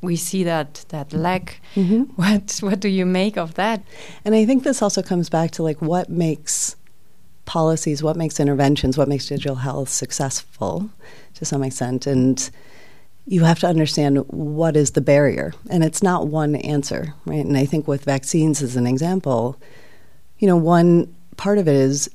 we 0.00 0.16
see 0.16 0.44
that 0.44 0.84
that 0.88 1.12
lack. 1.12 1.60
Mm 1.74 1.88
-hmm. 1.88 2.06
What 2.16 2.58
what 2.60 2.80
do 2.80 2.88
you 2.88 3.06
make 3.06 3.40
of 3.40 3.54
that? 3.54 3.80
And 4.24 4.34
I 4.34 4.46
think 4.46 4.62
this 4.62 4.82
also 4.82 5.02
comes 5.02 5.28
back 5.28 5.50
to 5.50 5.66
like 5.66 5.84
what 5.84 6.08
makes 6.08 6.76
policies, 7.46 8.02
what 8.02 8.16
makes 8.16 8.38
interventions, 8.38 8.98
what 8.98 9.08
makes 9.08 9.26
digital 9.26 9.56
health 9.56 9.88
successful 9.88 10.90
to 11.34 11.44
some 11.44 11.62
extent. 11.62 12.06
And 12.06 12.50
you 13.26 13.44
have 13.44 13.58
to 13.60 13.66
understand 13.66 14.18
what 14.28 14.76
is 14.76 14.92
the 14.92 15.00
barrier. 15.00 15.54
And 15.70 15.82
it's 15.82 16.02
not 16.02 16.28
one 16.28 16.56
answer, 16.56 17.14
right? 17.24 17.44
And 17.44 17.56
I 17.56 17.64
think 17.64 17.88
with 17.88 18.04
vaccines 18.04 18.62
as 18.62 18.76
an 18.76 18.86
example, 18.86 19.58
you 20.38 20.46
know, 20.46 20.56
one 20.56 21.14
part 21.36 21.58
of 21.58 21.66
it 21.66 21.74
is 21.74 22.10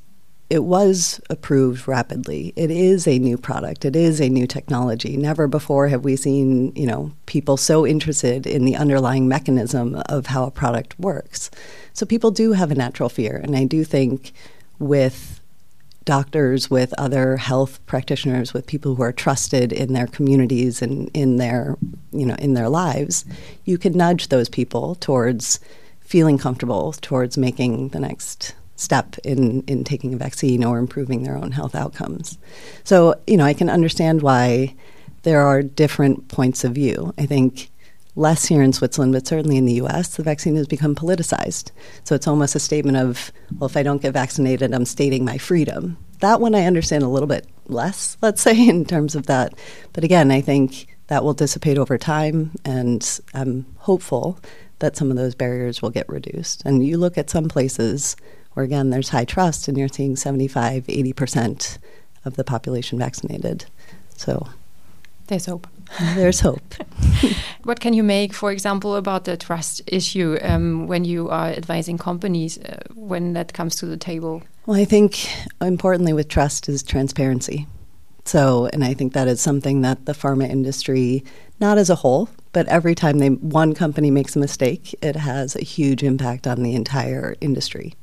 it 0.50 0.66
was 0.66 1.22
approved 1.30 1.88
rapidly. 1.88 2.52
It 2.58 2.72
is 2.72 3.08
a 3.08 3.20
new 3.20 3.38
product. 3.38 3.86
It 3.86 3.96
is 3.96 4.20
a 4.20 4.28
new 4.28 4.46
technology. 4.46 5.16
Never 5.16 5.48
before 5.48 5.88
have 5.88 6.04
we 6.04 6.18
seen, 6.18 6.76
you 6.76 6.86
know, 6.86 7.14
people 7.26 7.56
so 7.56 7.88
interested 7.88 8.46
in 8.46 8.66
the 8.66 8.76
underlying 8.76 9.30
mechanism 9.30 10.02
of 10.10 10.26
how 10.26 10.44
a 10.44 10.52
product 10.52 11.00
works. 11.00 11.50
So 11.94 12.06
people 12.06 12.32
do 12.32 12.52
have 12.52 12.70
a 12.70 12.76
natural 12.76 13.08
fear, 13.08 13.38
and 13.38 13.56
I 13.56 13.64
do 13.64 13.86
think 13.86 14.34
with 14.82 15.40
doctors, 16.04 16.70
with 16.70 16.94
other 16.98 17.38
health 17.38 17.80
practitioners, 17.86 18.54
with 18.54 18.66
people 18.66 18.96
who 18.96 19.04
are 19.04 19.12
trusted 19.12 19.72
in 19.72 19.94
their 19.94 20.08
communities 20.08 20.82
and 20.82 21.10
in 21.14 21.38
their, 21.38 21.78
you 22.12 22.26
know, 22.26 22.36
in 22.36 22.54
their 22.54 22.70
lives, 22.70 23.24
you 23.66 23.78
can 23.78 23.94
nudge 23.94 24.28
those 24.28 24.50
people 24.50 24.96
towards 24.96 25.60
feeling 26.02 26.38
comfortable, 26.38 26.94
towards 26.94 27.38
making 27.38 27.90
the 27.90 28.00
next 28.00 28.56
step 28.76 29.18
in, 29.20 29.62
in 29.68 29.84
taking 29.84 30.14
a 30.14 30.18
vaccine 30.18 30.64
or 30.64 30.80
improving 30.80 31.24
their 31.24 31.38
own 31.38 31.52
health 31.52 31.76
outcomes. 31.76 32.38
So, 32.84 33.16
you 33.28 33.38
know, 33.38 33.46
I 33.46 33.54
can 33.54 33.70
understand 33.70 34.22
why 34.22 34.76
there 35.24 35.42
are 35.42 35.62
different 35.62 36.28
points 36.28 36.64
of 36.64 36.74
view. 36.74 37.14
I 37.18 37.28
think 37.28 37.71
less 38.16 38.46
here 38.46 38.62
in 38.62 38.74
Switzerland, 38.74 39.14
but 39.14 39.28
certainly 39.28 39.58
in 39.58 39.66
the 39.66 39.82
US, 39.82 40.16
the 40.16 40.24
vaccine 40.24 40.56
has 40.56 40.68
become 40.68 40.96
politicized. 40.96 41.72
So 42.04 42.16
it's 42.16 42.28
almost 42.28 42.56
a 42.56 42.60
statement 42.60 42.98
of, 42.98 43.32
well, 43.58 43.70
if 43.70 43.78
I 43.78 43.84
don't 43.84 44.02
get 44.02 44.14
vaccinated, 44.14 44.74
I'm 44.74 44.86
stating 44.86 45.24
my 45.24 45.38
freedom. 45.38 45.98
That 46.20 46.42
one 46.42 46.54
I 46.54 46.66
understand 46.66 47.04
a 47.04 47.08
little 47.08 47.28
bit 47.28 47.48
less, 47.68 48.18
let's 48.22 48.42
say, 48.42 48.68
in 48.70 48.86
terms 48.86 49.16
of 49.16 49.28
that. 49.28 49.54
But 49.94 50.04
again, 50.04 50.32
I 50.32 50.42
think 50.42 50.88
that 51.08 51.24
will 51.24 51.34
dissipate 51.34 51.78
over 51.78 51.98
time, 51.98 52.52
and 52.64 53.20
I'm 53.34 53.66
hopeful 53.78 54.40
that 54.80 54.98
some 54.98 55.12
of 55.12 55.18
those 55.18 55.36
barriers 55.36 55.82
will 55.82 55.90
get 55.90 56.08
reduced. 56.10 56.64
And 56.66 56.86
you 56.86 56.98
look 56.98 57.18
at 57.18 57.30
some 57.30 57.48
places 57.48 58.16
where, 58.54 58.66
again, 58.66 58.90
there's 58.90 59.10
high 59.10 59.26
trust, 59.26 59.68
and 59.68 59.78
you're 59.78 59.88
seeing 59.88 60.16
75, 60.16 60.88
80% 60.88 61.78
of 62.26 62.36
the 62.36 62.44
population 62.44 63.00
vaccinated. 63.00 63.66
So 64.16 64.48
there's 65.28 65.46
hope. 65.46 65.68
There's 66.16 66.40
hope. 66.40 66.76
what 67.64 67.80
can 67.80 67.94
you 67.94 68.04
make, 68.04 68.34
for 68.34 68.52
example, 68.52 68.96
about 68.96 69.26
the 69.26 69.38
trust 69.38 69.82
issue 69.88 70.38
um, 70.42 70.88
when 70.88 71.06
you 71.06 71.30
are 71.30 71.48
advising 71.48 71.98
companies 71.98 72.58
uh, 72.58 72.82
when 72.94 73.34
that 73.34 73.54
comes 73.54 73.76
to 73.78 73.86
the 73.86 73.98
table? 73.98 74.42
Well, 74.66 74.80
I 74.80 74.86
think 74.86 75.28
importantly 75.60 76.14
with 76.14 76.28
trust 76.28 76.70
is 76.70 76.84
transparency. 76.84 77.68
So, 78.26 78.70
and 78.72 78.84
I 78.84 78.94
think 78.94 79.14
that 79.14 79.28
is 79.28 79.42
something 79.42 79.82
that 79.82 80.06
the 80.06 80.14
pharma 80.14 80.48
industry, 80.50 81.24
not 81.60 81.78
as 81.78 81.90
a 81.90 81.96
whole, 81.96 82.30
but 82.54 82.68
every 82.68 82.96
time 82.96 83.18
they 83.18 83.30
one 83.30 83.74
company 83.74 84.12
makes 84.12 84.36
a 84.36 84.40
mistake, 84.40 84.96
it 85.02 85.16
has 85.16 85.56
a 85.56 85.64
huge 85.64 86.04
impact 86.04 86.46
on 86.46 86.62
the 86.62 86.76
entire 86.76 87.36
industry. 87.42 87.96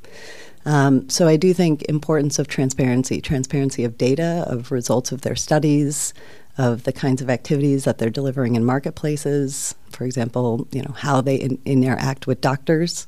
Um, 0.65 1.07
so 1.09 1.27
I 1.27 1.37
do 1.37 1.53
think 1.53 1.83
importance 1.83 2.37
of 2.37 2.47
transparency, 2.47 3.21
transparency 3.21 3.85
of 3.85 3.97
data, 3.97 4.43
of 4.47 4.71
results 4.71 5.11
of 5.11 5.21
their 5.21 5.35
studies, 5.35 6.13
of 6.59 6.83
the 6.83 6.91
kinds 6.91 7.21
of 7.21 7.29
activities 7.29 7.85
that 7.85 7.97
they're 7.97 8.09
delivering 8.09 8.55
in 8.57 8.65
marketplaces. 8.65 9.73
For 9.91 10.03
example, 10.03 10.67
you 10.71 10.83
know 10.83 10.91
how 10.91 11.21
they 11.21 11.35
in, 11.35 11.57
interact 11.65 12.27
with 12.27 12.41
doctors. 12.41 13.07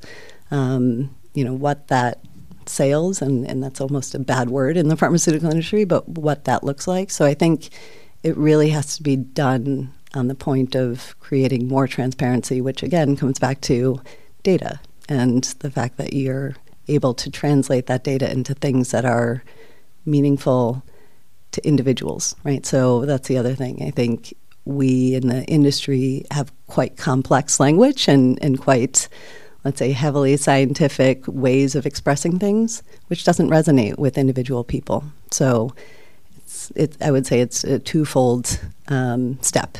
Um, 0.50 1.14
you 1.34 1.44
know 1.44 1.52
what 1.52 1.88
that 1.88 2.24
sales 2.64 3.20
and, 3.20 3.46
and 3.46 3.62
that's 3.62 3.80
almost 3.80 4.14
a 4.14 4.18
bad 4.18 4.48
word 4.48 4.76
in 4.76 4.88
the 4.88 4.96
pharmaceutical 5.02 5.50
industry, 5.50 5.84
but 5.84 6.08
what 6.08 6.44
that 6.44 6.64
looks 6.64 6.88
like. 6.88 7.10
So 7.10 7.26
I 7.26 7.34
think 7.34 7.68
it 8.22 8.36
really 8.36 8.70
has 8.70 8.96
to 8.96 9.02
be 9.02 9.16
done 9.16 9.92
on 10.14 10.28
the 10.28 10.34
point 10.34 10.74
of 10.74 11.14
creating 11.20 11.68
more 11.68 11.86
transparency, 11.86 12.60
which 12.60 12.82
again 12.82 13.16
comes 13.16 13.38
back 13.38 13.60
to 13.62 14.00
data 14.42 14.80
and 15.08 15.44
the 15.60 15.70
fact 15.70 15.98
that 15.98 16.14
you're 16.14 16.56
able 16.88 17.12
to 17.14 17.30
translate 17.30 17.86
that 17.86 18.02
data 18.04 18.30
into 18.30 18.54
things 18.54 18.92
that 18.92 19.04
are 19.04 19.44
meaningful 20.06 20.82
to 21.52 21.66
individuals, 21.66 22.34
right? 22.44 22.64
So 22.66 23.04
that's 23.06 23.28
the 23.28 23.38
other 23.38 23.54
thing. 23.54 23.82
I 23.82 23.90
think 23.90 24.34
we 24.64 25.14
in 25.14 25.28
the 25.28 25.44
industry 25.44 26.24
have 26.30 26.52
quite 26.66 26.96
complex 26.96 27.58
language 27.58 28.08
and, 28.08 28.38
and 28.42 28.60
quite, 28.60 29.08
let's 29.64 29.78
say, 29.78 29.92
heavily 29.92 30.36
scientific 30.36 31.26
ways 31.26 31.74
of 31.74 31.86
expressing 31.86 32.38
things, 32.38 32.82
which 33.08 33.24
doesn't 33.24 33.50
resonate 33.50 33.98
with 33.98 34.18
individual 34.18 34.64
people. 34.64 35.04
So 35.30 35.74
it's, 36.36 36.70
it, 36.76 36.96
I 37.02 37.10
would 37.10 37.26
say 37.26 37.40
it's 37.40 37.64
a 37.64 37.78
twofold 37.78 38.60
um, 38.88 39.38
step. 39.42 39.78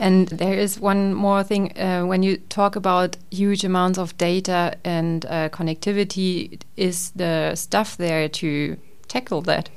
And 0.00 0.28
there 0.28 0.54
is 0.54 0.80
one 0.80 1.12
more 1.12 1.44
thing 1.44 1.78
uh, 1.78 2.04
when 2.06 2.22
you 2.22 2.38
talk 2.48 2.74
about 2.74 3.18
huge 3.30 3.64
amounts 3.64 3.98
of 3.98 4.16
data 4.16 4.74
and 4.82 5.26
uh, 5.26 5.50
connectivity, 5.50 6.58
is 6.78 7.10
the 7.10 7.54
stuff 7.54 7.98
there 7.98 8.26
to 8.28 8.78
tackle 9.08 9.42
that? 9.42 9.68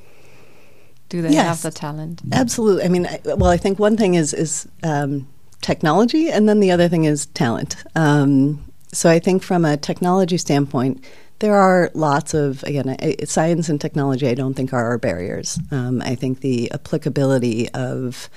Do 1.10 1.22
they 1.22 1.34
yes, 1.34 1.46
have 1.46 1.62
the 1.62 1.78
talent? 1.78 2.22
Absolutely. 2.32 2.86
I 2.86 2.88
mean, 2.88 3.06
I, 3.06 3.20
well, 3.26 3.52
I 3.52 3.58
think 3.58 3.80
one 3.80 3.98
thing 3.98 4.14
is 4.16 4.34
is 4.34 4.66
um, 4.82 5.28
technology, 5.60 6.32
and 6.32 6.48
then 6.48 6.62
the 6.62 6.72
other 6.72 6.88
thing 6.88 7.04
is 7.04 7.26
talent. 7.28 7.76
Um, 7.96 8.64
so 8.94 9.10
I 9.10 9.20
think 9.20 9.44
from 9.44 9.66
a 9.66 9.76
technology 9.76 10.38
standpoint, 10.38 11.04
there 11.40 11.56
are 11.56 11.92
lots 11.94 12.34
of 12.34 12.64
again 12.64 12.96
science 13.26 13.68
and 13.68 13.82
technology. 13.82 14.30
I 14.30 14.36
don't 14.36 14.54
think 14.54 14.72
are 14.72 14.86
our 14.86 14.98
barriers. 14.98 15.60
Um, 15.70 16.02
I 16.02 16.16
think 16.16 16.40
the 16.40 16.72
applicability 16.72 17.70
of 17.74 18.30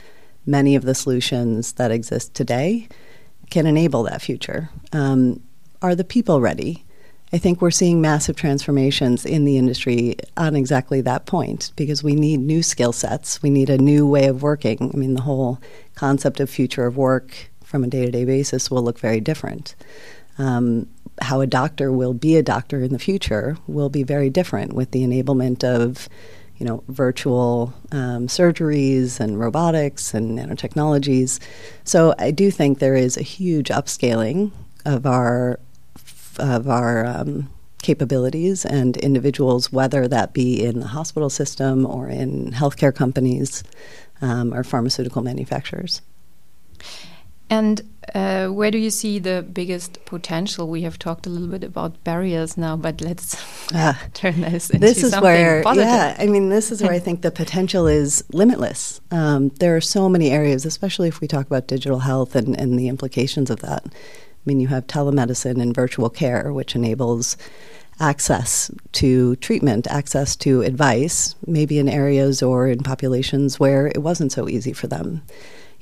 many 0.47 0.77
of 0.77 0.85
the 0.85 0.95
solutions 0.95 1.73
that 1.75 1.91
exist 1.91 2.35
today 2.35 2.89
can 3.51 3.67
enable 3.67 4.05
that 4.05 4.23
future. 4.23 4.71
Um, 4.93 5.43
are 5.83 5.95
the 5.95 6.05
people 6.05 6.41
ready? 6.41 6.85
I 7.33 7.39
think 7.39 7.61
we're 7.61 7.73
seeing 7.73 8.01
massive 8.01 8.37
transformations 8.37 9.27
in 9.27 9.45
the 9.45 9.59
industry 9.59 10.17
on 10.37 10.55
exactly 10.55 11.01
that 11.03 11.27
point 11.27 11.73
because 11.75 12.03
we 12.03 12.15
need 12.15 12.39
new 12.39 12.63
skill 12.63 12.93
sets. 12.93 13.43
We 13.43 13.51
need 13.51 13.69
a 13.69 13.79
new 13.79 14.07
way 14.07 14.27
of 14.27 14.43
working. 14.43 14.91
I 14.95 14.97
mean, 14.97 15.15
the 15.15 15.23
whole 15.23 15.61
concept 15.97 16.39
of 16.39 16.49
future 16.49 16.87
of 16.87 16.97
work 16.97 17.51
from 17.65 17.83
a 17.83 17.89
day 17.89 18.07
to 18.07 18.13
day 18.13 18.25
basis 18.25 18.71
will 18.71 18.83
look 18.83 19.01
very 19.01 19.21
different. 19.21 19.75
Um, 20.39 20.89
how 21.21 21.41
a 21.41 21.47
doctor 21.47 21.91
will 21.91 22.15
be 22.15 22.37
a 22.37 22.43
doctor 22.43 22.83
in 22.83 22.93
the 22.93 22.99
future 22.99 23.57
will 23.67 23.89
be 23.89 24.03
very 24.03 24.31
different 24.31 24.73
with 24.75 24.93
the 24.93 25.03
enablement 25.03 25.65
of 25.65 26.09
you 26.59 26.67
know, 26.67 26.83
virtual 26.89 27.75
um, 27.93 28.27
surgeries 28.27 29.21
and 29.21 29.39
robotics 29.39 30.15
and 30.15 30.39
nanotechnologies. 30.39 31.39
So 31.85 32.15
I 32.19 32.31
do 32.31 32.51
think 32.51 32.79
there 32.79 32.95
is 32.95 33.17
a 33.17 33.23
huge 33.23 33.69
upscaling 33.69 34.53
of 34.85 35.07
our 35.07 35.59
of 36.39 36.69
our 36.69 37.07
um, 37.07 37.49
capabilities 37.83 38.65
and 38.65 38.97
individuals, 38.99 39.73
whether 39.73 40.09
that 40.09 40.33
be 40.33 40.63
in 40.65 40.81
the 40.81 40.89
hospital 40.89 41.31
system 41.31 41.87
or 41.87 42.09
in 42.09 42.51
healthcare 42.53 42.95
companies 42.95 43.63
um, 44.21 44.53
or 44.53 44.65
pharmaceutical 44.65 45.23
manufacturers. 45.23 46.03
And 47.49 47.83
uh, 48.15 48.49
where 48.49 48.71
do 48.71 48.79
you 48.79 48.91
see 48.91 49.19
the 49.19 49.45
biggest 49.53 50.05
potential? 50.05 50.69
We 50.69 50.83
have 50.83 50.99
talked 50.99 51.27
a 51.27 51.31
little 51.31 51.49
bit 51.49 51.63
about 51.63 52.03
barriers 52.03 52.57
now, 52.57 52.77
but 52.77 53.01
let's 53.01 53.37
uh, 53.73 53.95
turn 54.15 54.41
this 54.41 54.71
into 54.71 54.87
this 54.87 55.03
is 55.03 55.11
something 55.11 55.23
where, 55.23 55.63
positive. 55.63 55.89
Yeah, 55.89 56.17
I 56.19 56.27
mean, 56.27 56.49
this 56.49 56.73
is 56.73 56.83
where 56.83 56.93
I 56.93 56.99
think 57.07 57.23
the 57.23 57.31
potential 57.31 57.87
is 57.87 58.25
limitless. 58.33 59.01
Um, 59.11 59.51
there 59.61 59.77
are 59.77 59.81
so 59.81 60.09
many 60.09 60.31
areas, 60.31 60.65
especially 60.65 61.09
if 61.09 61.21
we 61.21 61.29
talk 61.29 61.47
about 61.47 61.69
digital 61.69 62.01
health 62.01 62.35
and, 62.35 62.59
and 62.59 62.79
the 62.79 62.89
implications 62.89 63.51
of 63.51 63.61
that. 63.61 63.85
I 63.87 63.93
mean, 64.45 64.61
you 64.61 64.69
have 64.69 64.87
telemedicine 64.87 65.61
and 65.61 65.75
virtual 65.75 66.11
care, 66.11 66.53
which 66.53 66.75
enables 66.75 67.37
access 67.99 68.71
to 68.93 69.37
treatment, 69.37 69.87
access 69.87 70.37
to 70.37 70.63
advice, 70.63 71.35
maybe 71.47 71.79
in 71.79 71.89
areas 71.89 72.43
or 72.43 72.69
in 72.69 72.81
populations 72.81 73.59
where 73.59 73.87
it 73.87 74.03
wasn't 74.03 74.33
so 74.33 74.49
easy 74.49 74.73
for 74.73 74.87
them 74.87 75.23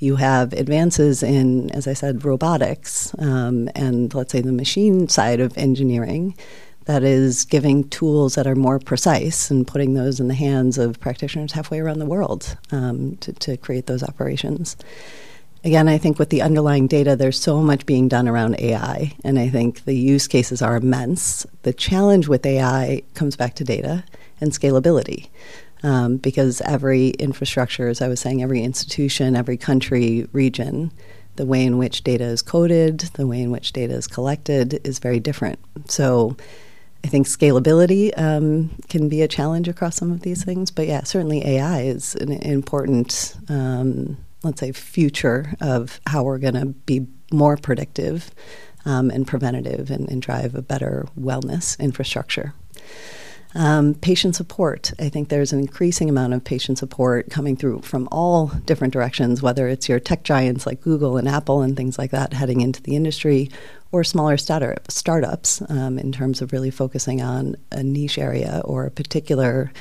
you 0.05 0.17
have 0.17 0.53
advances 0.53 1.23
in, 1.23 1.71
as 1.71 1.89
I 1.89 1.95
said, 1.95 2.25
robotics 2.25 3.15
um, 3.19 3.69
and 3.75 4.13
let's 4.15 4.33
say 4.33 4.41
the 4.43 4.53
machine 4.53 5.09
side 5.09 5.41
of 5.41 5.57
engineering 5.57 6.37
that 6.85 7.03
is 7.03 7.47
giving 7.47 7.89
tools 7.89 8.35
that 8.35 8.47
are 8.47 8.55
more 8.55 8.79
precise 8.79 9.51
and 9.51 9.67
putting 9.67 9.95
those 9.95 10.21
in 10.21 10.29
the 10.29 10.35
hands 10.35 10.77
of 10.77 11.01
practitioners 11.01 11.53
halfway 11.53 11.81
around 11.81 11.99
the 11.99 12.07
world 12.07 12.57
um, 12.73 13.17
to, 13.17 13.33
to 13.33 13.57
create 13.57 13.87
those 13.87 14.03
operations. 14.03 14.77
Again, 15.65 15.89
I 15.89 15.97
think 15.97 16.19
with 16.19 16.29
the 16.29 16.43
underlying 16.43 16.87
data, 16.87 17.17
there's 17.17 17.41
so 17.41 17.63
much 17.63 17.87
being 17.87 18.07
done 18.07 18.29
around 18.29 18.61
AI, 18.61 19.15
and 19.25 19.39
I 19.39 19.49
think 19.49 19.87
the 19.87 19.97
use 19.97 20.29
cases 20.29 20.61
are 20.61 20.77
immense. 20.77 21.47
The 21.63 21.73
challenge 21.73 22.29
with 22.29 22.45
AI 22.45 23.01
comes 23.15 23.35
back 23.35 23.55
to 23.55 23.65
data 23.65 24.05
and 24.43 24.53
scalability 24.53 25.29
um, 25.85 26.17
because 26.17 26.61
every 26.63 27.11
infrastructure, 27.11 27.89
as 27.89 28.01
I 28.01 28.09
was 28.09 28.19
saying, 28.19 28.43
every 28.43 28.63
institution, 28.63 29.37
every 29.37 29.59
country, 29.59 30.27
region, 30.33 30.91
the 31.37 31.45
way 31.45 31.65
in 31.65 31.79
which 31.79 32.03
data 32.03 32.25
is 32.25 32.43
coded, 32.43 33.01
the 33.15 33.27
way 33.27 33.43
in 33.43 33.51
which 33.51 33.73
data 33.73 33.93
is 33.93 34.07
collected 34.07 34.81
is 34.85 34.99
very 34.99 35.21
different. 35.21 35.59
So 35.89 36.37
I 37.05 37.09
think 37.09 37.27
scalability 37.27 38.19
um, 38.19 38.71
can 38.89 39.11
be 39.11 39.21
a 39.21 39.29
challenge 39.29 39.69
across 39.69 39.97
some 39.97 40.11
of 40.11 40.23
these 40.23 40.43
things. 40.43 40.71
But 40.71 40.87
yeah, 40.87 41.03
certainly 41.05 41.47
AI 41.47 41.83
is 41.83 42.15
an 42.15 42.33
important, 42.33 43.37
um, 43.51 44.17
let's 44.43 44.61
say, 44.61 44.73
future 44.73 45.55
of 45.61 46.01
how 46.07 46.23
we're 46.23 46.39
going 46.39 46.55
to 46.55 46.67
be 46.67 47.07
more 47.31 47.59
predictive 47.59 48.31
um, 48.87 49.11
and 49.11 49.27
preventative 49.27 49.91
and, 49.91 50.09
and 50.09 50.23
drive 50.23 50.55
a 50.55 50.63
better 50.63 51.07
wellness 51.19 51.79
infrastructure. 51.79 52.55
Um, 53.57 53.95
patient 53.95 54.35
support. 54.35 54.93
I 54.99 55.09
think 55.09 55.29
there's 55.29 55.53
an 55.53 55.61
increasing 55.61 56.11
amount 56.11 56.33
of 56.33 56.43
patient 56.43 56.79
support 56.79 57.31
coming 57.31 57.57
through 57.57 57.83
from 57.83 58.09
all 58.11 58.49
different 58.67 58.93
directions, 58.93 59.43
whether 59.43 59.69
it's 59.69 59.89
your 59.89 60.01
tech 60.01 60.25
giants 60.25 60.67
like 60.67 60.81
Google 60.81 61.17
and 61.17 61.29
Apple 61.29 61.63
and 61.63 61.77
things 61.77 61.97
like 61.97 62.11
that 62.11 62.33
heading 62.33 62.61
into 62.61 62.83
the 62.83 62.97
industry, 62.97 63.51
or 63.93 64.03
smaller 64.03 64.37
startup, 64.37 64.91
startups 64.91 65.63
um, 65.69 66.01
in 66.01 66.11
terms 66.11 66.43
of 66.43 66.53
really 66.53 66.71
focusing 66.71 67.23
on 67.23 67.55
a 67.71 67.83
niche 67.83 68.19
area 68.19 68.61
or 68.65 68.87
a 68.87 68.91
particular 68.91 69.73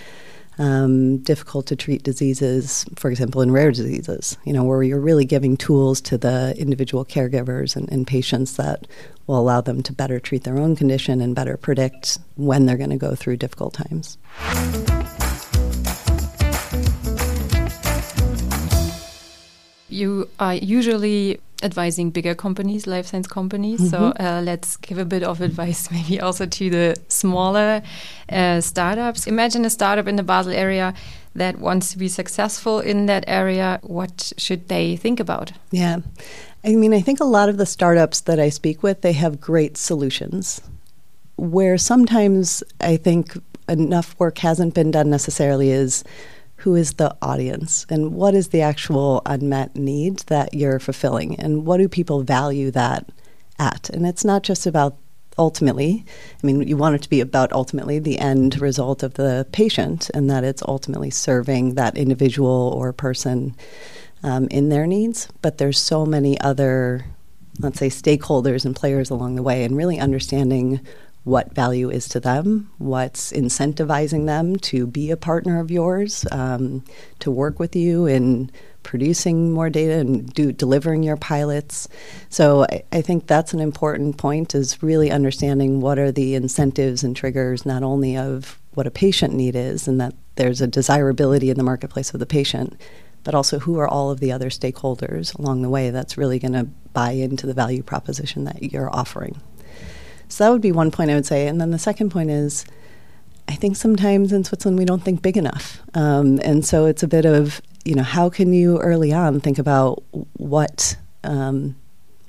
um, 0.58 1.18
difficult 1.20 1.66
to 1.68 1.76
treat 1.76 2.04
diseases, 2.04 2.86
for 2.96 3.10
example, 3.10 3.42
in 3.42 3.52
rare 3.52 3.72
diseases, 3.72 4.38
you 4.46 4.54
know, 4.54 4.64
where 4.64 4.84
you're 4.84 5.00
really 5.00 5.26
giving 5.26 5.58
tools 5.58 6.02
to 6.02 6.18
the 6.18 6.56
individual 6.58 7.06
caregivers 7.06 7.76
and, 7.76 7.92
and 7.92 8.06
patients 8.06 8.56
that 8.58 8.88
will 9.28 9.40
allow 9.40 9.62
them 9.62 9.82
to 9.84 9.94
better 9.94 10.20
treat 10.20 10.44
their 10.44 10.58
own 10.58 10.76
condition 10.76 11.22
and 11.22 11.36
better 11.36 11.58
predict 11.58 12.20
when 12.36 12.66
they're 12.66 12.78
going 12.78 12.90
to 12.90 12.98
go 12.98 13.16
through 13.16 13.38
difficult 13.38 13.74
times. 13.74 14.18
You 19.90 20.28
are 20.40 20.56
usually 20.56 21.40
advising 21.64 22.12
bigger 22.12 22.36
companies, 22.36 22.86
life 22.86 23.08
science 23.08 23.28
companies. 23.28 23.80
Mm 23.80 23.86
-hmm. 23.86 23.92
So 23.92 24.26
uh, 24.26 24.42
let's 24.44 24.78
give 24.88 25.02
a 25.02 25.06
bit 25.06 25.24
of 25.24 25.42
advice, 25.42 25.90
maybe 25.96 26.24
also 26.26 26.46
to 26.46 26.70
the 26.70 26.96
smaller 27.08 27.82
uh, 28.32 28.62
startups. 28.62 29.28
Imagine 29.28 29.66
a 29.66 29.70
startup 29.70 30.08
in 30.08 30.16
the 30.16 30.24
Basel 30.24 30.54
area 30.54 30.94
that 31.36 31.60
wants 31.60 31.92
to 31.92 31.98
be 31.98 32.10
successful 32.10 32.80
in 32.80 33.06
that 33.06 33.24
area. 33.28 33.80
What 33.82 34.34
should 34.38 34.68
they 34.68 34.98
think 34.98 35.20
about? 35.20 35.52
Yeah. 35.72 35.98
I 36.64 36.76
mean, 36.76 36.94
I 36.94 37.02
think 37.02 37.20
a 37.20 37.26
lot 37.26 37.50
of 37.50 37.58
the 37.58 37.66
startups 37.66 38.22
that 38.22 38.40
I 38.40 38.50
speak 38.50 38.84
with, 38.84 39.02
they 39.02 39.14
have 39.14 39.38
great 39.38 39.78
solutions. 39.78 40.62
Where 41.36 41.78
sometimes 41.78 42.64
I 42.80 42.98
think 42.98 43.38
enough 43.68 44.16
work 44.20 44.38
hasn't 44.38 44.74
been 44.74 44.92
done 44.92 45.10
necessarily 45.10 45.72
is 45.72 46.04
who 46.64 46.76
is 46.76 46.94
the 46.94 47.14
audience? 47.22 47.86
And 47.90 48.14
what 48.14 48.34
is 48.34 48.50
the 48.50 48.62
actual 48.62 49.22
unmet 49.26 49.76
need 49.76 50.20
that 50.28 50.54
you're 50.54 50.80
fulfilling? 50.80 51.38
And 51.38 51.66
what 51.66 51.78
do 51.78 51.90
people 51.90 52.24
value 52.24 52.72
that 52.72 53.10
at? 53.60 53.90
And 53.90 54.08
it's 54.08 54.24
not 54.24 54.44
just 54.44 54.66
about 54.66 54.98
ultimately 55.36 56.06
i 56.44 56.46
mean 56.46 56.62
you 56.68 56.78
want 56.78 56.94
it 56.94 57.02
to 57.02 57.10
be 57.10 57.20
about 57.20 57.52
ultimately 57.54 57.98
the 57.98 58.20
end 58.20 58.62
result 58.62 59.02
of 59.02 59.16
the 59.16 59.48
patient 59.52 60.12
and 60.14 60.30
that 60.30 60.44
it's 60.44 60.62
ultimately 60.68 61.10
serving 61.10 61.74
that 61.74 61.98
individual 61.98 62.72
or 62.78 62.94
person 62.94 63.56
um, 64.22 64.48
in 64.52 64.70
their 64.70 64.86
needs. 64.86 65.28
But 65.42 65.58
there's 65.58 65.80
so 65.80 66.06
many 66.06 66.40
other 66.40 67.06
let's 67.60 67.78
say 67.78 67.90
stakeholders 67.90 68.66
and 68.66 68.76
players 68.76 69.10
along 69.10 69.36
the 69.36 69.44
way 69.44 69.64
and 69.64 69.78
really 69.78 70.00
understanding 70.00 70.80
what 71.24 71.56
value 71.56 71.90
is 71.90 72.10
to 72.10 72.20
them, 72.20 72.70
what's 72.78 73.32
incentivizing 73.32 74.26
them 74.26 74.58
to 74.58 74.86
be 74.86 75.10
a 75.10 75.18
partner 75.18 75.60
of 75.60 75.72
yours, 75.72 76.26
um, 76.32 76.84
to 77.20 77.32
work 77.32 77.60
with 77.60 77.76
you 77.76 78.06
in 78.06 78.52
producing 78.84 79.52
more 79.52 79.70
data 79.70 79.94
and 79.94 80.32
do 80.34 80.52
delivering 80.52 81.02
your 81.02 81.16
pilots. 81.16 81.88
So 82.30 82.66
I, 82.70 82.84
I, 82.92 83.02
think 83.02 83.26
that's 83.26 83.54
an 83.54 83.62
important 83.62 84.18
point 84.18 84.54
is 84.54 84.84
really 84.84 85.10
understanding 85.10 85.80
what 85.80 85.98
are 85.98 86.12
the 86.12 86.36
incentives 86.36 87.04
and 87.04 87.16
triggers 87.16 87.66
not 87.66 87.82
only 87.82 88.18
of 88.18 88.60
what 88.74 88.86
a 88.86 88.92
patient 88.92 89.34
need 89.34 89.56
is 89.56 89.88
and 89.88 90.02
that 90.02 90.14
there's 90.36 90.60
a 90.60 90.68
desirability 90.68 91.50
in 91.50 91.58
the 91.58 91.64
marketplace 91.64 92.14
of 92.14 92.20
the 92.20 92.26
patient, 92.26 92.80
but 93.24 93.34
also 93.34 93.60
who 93.60 93.80
are 93.80 93.88
all 93.88 94.12
of 94.12 94.20
the 94.20 94.32
other 94.32 94.50
stakeholders 94.50 95.38
along 95.40 95.62
the 95.62 95.70
way 95.70 95.90
that's 95.90 96.18
really 96.18 96.40
going 96.40 96.54
to 96.54 96.66
buy 96.92 97.12
into 97.12 97.48
the 97.48 97.54
value 97.54 97.84
proposition 97.84 98.44
that 98.44 98.74
you're 98.74 98.94
offering. 98.94 99.40
So 100.34 100.44
that 100.44 100.50
would 100.50 100.62
be 100.62 100.72
one 100.72 100.90
point 100.90 101.12
I 101.12 101.16
would 101.16 101.28
say. 101.28 101.48
And 101.48 101.62
then 101.62 101.70
the 101.70 101.78
second 101.78 102.10
point 102.10 102.32
is 102.32 102.66
I 103.48 103.54
think 103.54 103.76
sometimes 103.76 104.34
in 104.34 104.44
Switzerland 104.44 104.80
we 104.80 104.86
don't 104.86 105.04
think 105.04 105.22
big 105.22 105.38
enough. 105.38 105.80
Um, 105.94 106.40
and 106.44 106.66
so 106.66 106.88
it's 106.88 107.04
a 107.04 107.08
bit 107.08 107.26
of, 107.26 107.62
you 107.86 107.94
know, 107.94 108.02
how 108.02 108.32
can 108.32 108.52
you 108.52 108.80
early 108.80 109.14
on 109.14 109.40
think 109.42 109.60
about 109.60 110.02
what, 110.38 110.98
um, 111.24 111.76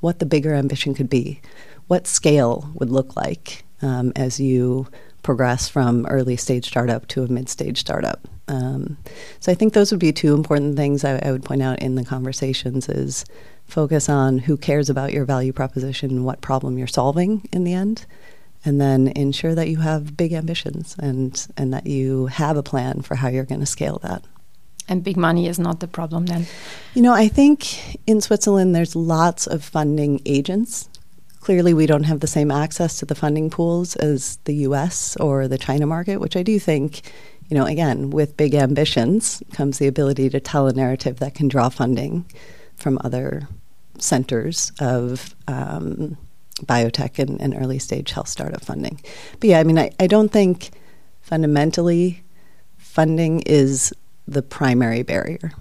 what 0.01 0.19
the 0.19 0.27
bigger 0.27 0.53
ambition 0.53 0.95
could 0.95 1.09
be? 1.09 1.41
What 1.87 2.07
scale 2.07 2.71
would 2.75 2.91
look 2.91 3.17
like 3.17 3.65
um, 3.81 4.13
as 4.17 4.39
you 4.39 4.87
progress 5.23 5.67
from 5.67 6.05
early 6.07 6.37
stage 6.37 6.67
startup 6.67 7.07
to 7.09 7.23
a 7.23 7.29
mid 7.29 7.49
stage 7.49 7.81
startup? 7.81 8.29
Um, 8.49 8.99
so 9.41 9.51
I 9.51 9.55
think 9.55 9.73
those 9.73 9.91
would 9.93 10.01
be 10.01 10.13
two 10.13 10.35
important 10.35 10.77
things 10.77 11.05
I, 11.05 11.19
I 11.25 11.33
would 11.33 11.45
point 11.45 11.63
out 11.63 11.79
in 11.79 11.95
the 11.95 12.05
conversations 12.05 12.87
is 12.87 13.25
focus 13.67 14.09
on 14.09 14.39
who 14.39 14.57
cares 14.57 14.91
about 14.91 15.13
your 15.13 15.25
value 15.25 15.53
proposition, 15.53 16.25
what 16.25 16.41
problem 16.41 16.79
you're 16.79 16.87
solving 16.87 17.49
in 17.53 17.65
the 17.65 17.75
end, 17.75 18.07
and 18.65 18.81
then 18.81 19.09
ensure 19.09 19.55
that 19.55 19.69
you 19.69 19.79
have 19.79 20.17
big 20.17 20.33
ambitions 20.33 20.97
and, 20.99 21.47
and 21.57 21.73
that 21.73 21.87
you 21.87 22.27
have 22.27 22.57
a 22.57 22.63
plan 22.63 23.03
for 23.03 23.17
how 23.17 23.29
you're 23.29 23.45
going 23.45 23.61
to 23.61 23.67
scale 23.67 23.99
that. 24.03 24.23
And 24.89 25.03
big 25.03 25.17
money 25.17 25.49
is 25.49 25.59
not 25.59 25.81
the 25.81 25.89
problem 25.89 26.27
then? 26.27 26.47
You 26.93 27.03
know, 27.03 27.15
I 27.15 27.29
think 27.29 27.99
in 28.07 28.21
Switzerland 28.21 28.75
there's 28.75 28.95
lots 28.95 29.47
of 29.47 29.65
funding 29.65 30.21
agents. 30.27 30.89
Clearly, 31.41 31.75
we 31.75 31.87
don't 31.87 32.05
have 32.05 32.21
the 32.21 32.27
same 32.27 32.51
access 32.51 32.99
to 32.99 33.07
the 33.07 33.15
funding 33.15 33.51
pools 33.51 33.97
as 33.97 34.37
the 34.45 34.55
US 34.57 35.17
or 35.17 35.49
the 35.49 35.59
China 35.59 35.87
market, 35.87 36.19
which 36.19 36.37
I 36.37 36.43
do 36.43 36.59
think, 36.59 37.03
you 37.49 37.57
know, 37.57 37.67
again, 37.67 38.11
with 38.11 38.37
big 38.37 38.55
ambitions 38.55 39.43
comes 39.53 39.79
the 39.79 39.87
ability 39.87 40.29
to 40.31 40.41
tell 40.41 40.69
a 40.69 40.73
narrative 40.73 41.19
that 41.19 41.35
can 41.35 41.49
draw 41.49 41.69
funding 41.71 42.27
from 42.77 42.99
other 43.03 43.49
centers 43.99 44.73
of 44.81 45.35
um, 45.49 46.17
biotech 46.63 47.19
and, 47.19 47.41
and, 47.41 47.55
early 47.55 47.79
stage 47.79 48.11
health 48.11 48.29
startup 48.29 48.65
funding. 48.65 49.01
But 49.41 49.51
yeah, 49.51 49.61
I 49.61 49.65
mean, 49.65 49.79
I, 49.79 49.91
I 50.01 50.07
don't 50.07 50.31
think 50.31 50.71
fundamentally 51.21 52.23
funding 52.77 53.41
is 53.43 53.93
the 54.27 54.43
primary 54.43 55.03
barrier. 55.03 55.53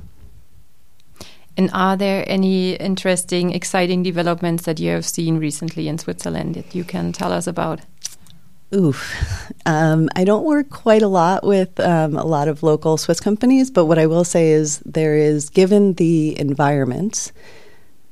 And 1.56 1.70
are 1.74 1.96
there 1.96 2.24
any 2.28 2.74
interesting, 2.74 3.54
exciting 3.54 4.02
developments 4.02 4.64
that 4.66 4.80
you 4.80 4.90
have 4.92 5.06
seen 5.06 5.38
recently 5.38 5.88
in 5.88 5.98
Switzerland 6.00 6.56
that 6.56 6.74
you 6.74 6.84
can 6.84 7.12
tell 7.12 7.32
us 7.32 7.46
about? 7.46 7.82
Oof. 8.74 9.52
Um, 9.66 10.10
I 10.16 10.24
don't 10.24 10.46
work 10.46 10.70
quite 10.70 11.04
a 11.04 11.08
lot 11.08 11.46
with 11.46 11.80
um, 11.80 12.18
a 12.18 12.26
lot 12.26 12.48
of 12.48 12.64
local 12.64 12.98
Swiss 12.98 13.20
companies, 13.20 13.70
but 13.70 13.86
what 13.86 14.00
I 14.00 14.08
will 14.08 14.24
say 14.24 14.52
is 14.52 14.80
there 14.80 15.16
is, 15.16 15.50
given 15.50 15.94
the 15.94 16.38
environment 16.40 17.32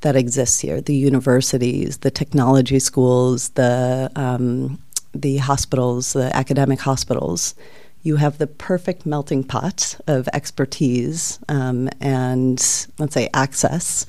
that 0.01 0.15
exists 0.15 0.59
here, 0.59 0.79
the 0.79 0.95
universities, 0.95 1.99
the 1.99 2.11
technology 2.11 2.79
schools, 2.79 3.49
the 3.49 4.11
um, 4.15 4.79
the 5.13 5.37
hospitals, 5.37 6.13
the 6.13 6.33
academic 6.35 6.79
hospitals, 6.79 7.53
you 8.03 8.15
have 8.15 8.37
the 8.37 8.47
perfect 8.47 9.05
melting 9.05 9.43
pot 9.43 9.99
of 10.07 10.29
expertise 10.33 11.39
um, 11.49 11.89
and 11.99 12.87
let's 12.97 13.13
say 13.13 13.29
access 13.33 14.05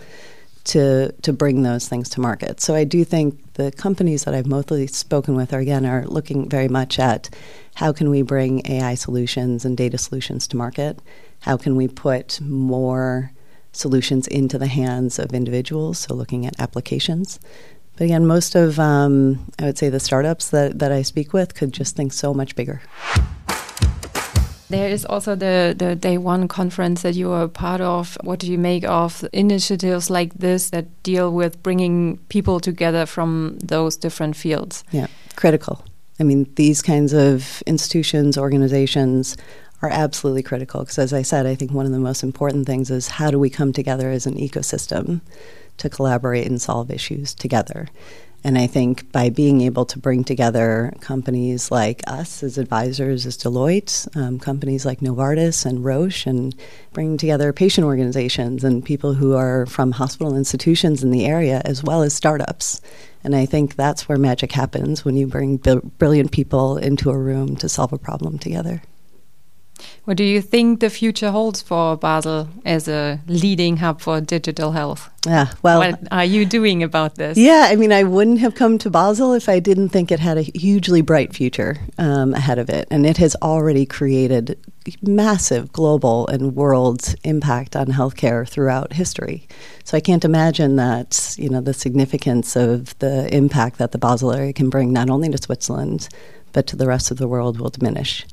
to 0.65 1.13
to 1.23 1.33
bring 1.33 1.63
those 1.63 1.89
things 1.89 2.09
to 2.11 2.21
market. 2.21 2.61
So 2.61 2.75
I 2.75 2.85
do 2.85 3.05
think 3.05 3.55
the 3.55 3.73
companies 3.73 4.25
that 4.25 4.35
I've 4.35 4.47
mostly 4.47 4.87
spoken 4.87 5.35
with 5.35 5.53
are 5.53 5.59
again 5.59 5.85
are 5.85 6.05
looking 6.07 6.49
very 6.49 6.69
much 6.69 6.99
at 6.99 7.31
how 7.75 7.93
can 7.93 8.11
we 8.11 8.23
bring 8.23 8.67
AI 8.67 8.95
solutions 8.95 9.65
and 9.65 9.77
data 9.77 9.99
solutions 9.99 10.47
to 10.49 10.57
market? 10.57 11.01
How 11.41 11.57
can 11.57 11.77
we 11.77 11.89
put 11.89 12.41
more 12.41 13.33
solutions 13.73 14.27
into 14.29 14.59
the 14.59 14.67
hands 14.67 15.19
of 15.19 15.33
individuals? 15.33 15.99
So 15.99 16.15
looking 16.15 16.47
at 16.47 16.59
applications. 16.61 17.41
But 17.97 18.05
again, 18.05 18.27
most 18.27 18.55
of 18.55 18.79
um, 18.79 19.53
I 19.59 19.65
would 19.65 19.79
say 19.79 19.89
the 19.89 20.01
startups 20.01 20.51
that, 20.51 20.79
that 20.79 20.93
I 20.93 21.03
speak 21.03 21.33
with 21.33 21.55
could 21.55 21.73
just 21.73 21.95
think 21.95 22.13
so 22.13 22.33
much 22.33 22.57
bigger. 22.57 22.81
There 24.73 24.89
is 24.89 25.05
also 25.05 25.35
the, 25.35 25.75
the 25.77 25.95
day 25.95 26.17
one 26.17 26.49
conference 26.49 27.03
that 27.03 27.15
you 27.15 27.31
are 27.31 27.43
a 27.43 27.49
part 27.49 27.83
of. 27.83 28.17
What 28.23 28.39
do 28.39 28.51
you 28.51 28.57
make 28.57 28.85
of 28.85 29.23
initiatives 29.33 30.09
like 30.09 30.33
this 30.33 30.71
that 30.71 31.03
deal 31.03 31.31
with 31.31 31.63
bringing 31.63 32.17
people 32.31 32.59
together 32.59 33.05
from 33.05 33.59
those 33.63 33.97
different 33.99 34.35
fields? 34.35 34.83
Yeah, 34.91 35.09
critical. 35.37 35.85
I 36.19 36.25
mean, 36.25 36.51
these 36.55 36.81
kinds 36.81 37.13
of 37.13 37.63
institutions, 37.67 38.39
organizations 38.39 39.37
are 39.83 39.91
absolutely 39.91 40.43
critical 40.43 40.81
because, 40.81 40.99
as 40.99 41.13
I 41.13 41.21
said, 41.21 41.45
I 41.45 41.55
think 41.55 41.73
one 41.73 41.85
of 41.85 41.93
the 41.93 41.99
most 41.99 42.23
important 42.23 42.67
things 42.67 42.91
is 42.91 43.09
how 43.09 43.31
do 43.31 43.39
we 43.39 43.51
come 43.51 43.75
together 43.75 44.11
as 44.11 44.27
an 44.27 44.37
ecosystem 44.37 45.21
to 45.77 45.91
collaborate 45.91 46.47
and 46.47 46.63
solve 46.63 46.91
issues 46.91 47.35
together. 47.35 47.89
And 48.45 48.59
I 48.59 48.67
think 48.67 49.11
by 49.13 49.31
being 49.31 49.61
able 49.61 49.85
to 49.87 49.99
bring 49.99 50.25
together 50.25 50.93
companies 51.01 51.71
like 51.71 52.03
us 52.09 52.43
as 52.43 52.59
advisors, 52.59 53.25
as 53.25 53.39
Deloitte, 53.39 54.15
um, 54.17 54.39
companies 54.41 54.85
like 54.85 55.01
Novartis 55.01 55.65
and 55.65 55.85
Roche, 55.85 56.27
and 56.27 56.55
bringing 56.93 57.17
together 57.17 57.53
patient 57.53 57.85
organizations 57.85 58.65
and 58.65 58.85
people 58.85 59.15
who 59.15 59.35
are 59.35 59.67
from 59.67 59.93
hospital 59.93 60.37
institutions 60.37 61.05
in 61.05 61.13
the 61.13 61.25
area, 61.25 61.63
as 61.65 61.85
well 61.85 62.03
as 62.03 62.15
startups. 62.15 62.81
And 63.23 63.37
I 63.37 63.47
think 63.47 63.77
that's 63.77 64.09
where 64.09 64.19
magic 64.19 64.51
happens 64.51 65.05
when 65.05 65.17
you 65.17 65.29
bring 65.29 65.59
brilliant 65.99 66.33
people 66.33 66.77
into 66.79 67.11
a 67.11 67.19
room 67.19 67.55
to 67.57 67.69
solve 67.69 67.93
a 67.93 67.99
problem 67.99 68.39
together. 68.39 68.83
What 70.05 70.17
do 70.17 70.25
you 70.25 70.41
think 70.41 70.81
the 70.81 70.91
future 70.91 71.31
holds 71.31 71.63
for 71.63 71.97
Basel 71.97 72.49
as 72.65 72.89
a 72.89 73.21
leading 73.27 73.77
hub 73.77 74.01
for 74.01 74.21
digital 74.21 74.73
health? 74.73 75.09
Yeah, 75.25 75.53
well, 75.63 75.79
what 75.79 76.01
are 76.11 76.25
you 76.25 76.45
doing 76.45 76.83
about 76.83 77.15
this? 77.15 77.39
Yeah, 77.39 77.69
I 77.71 77.77
mean, 77.77 77.93
I 77.93 78.03
wouldn't 78.03 78.41
have 78.41 78.57
come 78.57 78.79
to 78.79 78.91
Basel 78.91 79.33
if 79.35 79.49
I 79.49 79.61
didn't 79.61 79.91
think 79.91 80.11
it 80.11 80.19
had 80.19 80.37
a 80.37 80.43
hugely 80.43 81.01
bright 81.01 81.33
future 81.33 81.79
um, 81.99 82.35
ahead 82.35 82.59
of 82.59 82.69
it, 82.69 82.89
and 82.91 83.07
it 83.07 83.19
has 83.19 83.37
already 83.41 83.87
created 83.87 84.59
massive 85.01 85.73
global 85.73 86.27
and 86.27 86.57
world 86.57 87.15
impact 87.23 87.77
on 87.77 87.87
healthcare 87.87 88.49
throughout 88.49 88.93
history. 88.93 89.47
So 89.85 89.97
I 89.97 90.01
can't 90.01 90.25
imagine 90.25 90.75
that 90.77 91.37
you 91.39 91.49
know 91.49 91.61
the 91.61 91.75
significance 91.75 92.57
of 92.57 92.99
the 92.99 93.33
impact 93.33 93.79
that 93.79 93.93
the 93.93 93.99
Basel 93.99 94.33
area 94.33 94.53
can 94.53 94.71
bring 94.71 94.93
not 94.93 95.09
only 95.09 95.29
to 95.29 95.39
Switzerland 95.39 96.09
but 96.53 96.67
to 96.69 96.77
the 96.77 96.87
rest 96.87 97.11
of 97.11 97.19
the 97.19 97.29
world 97.29 97.59
will 97.59 97.71
diminish. 97.71 98.27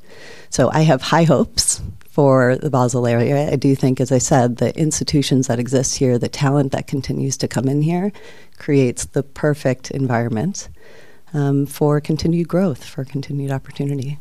So 0.50 0.70
I 0.72 0.82
have 0.82 1.02
high 1.02 1.24
hopes 1.24 1.82
for 2.08 2.56
the 2.56 2.70
Basel 2.70 3.06
area. 3.06 3.50
I 3.50 3.56
do 3.56 3.74
think, 3.74 4.00
as 4.00 4.12
I 4.12 4.18
said, 4.18 4.56
the 4.56 4.76
institutions 4.78 5.46
that 5.46 5.58
exist 5.58 5.96
here, 5.96 6.18
the 6.18 6.28
talent 6.28 6.72
that 6.72 6.86
continues 6.86 7.36
to 7.38 7.48
come 7.48 7.68
in 7.68 7.82
here, 7.82 8.12
creates 8.58 9.06
the 9.06 9.22
perfect 9.22 9.90
environment 9.90 10.68
um, 11.32 11.66
for 11.66 12.00
continued 12.00 12.48
growth, 12.48 12.84
for 12.84 13.04
continued 13.04 13.52
opportunity. 13.52 14.18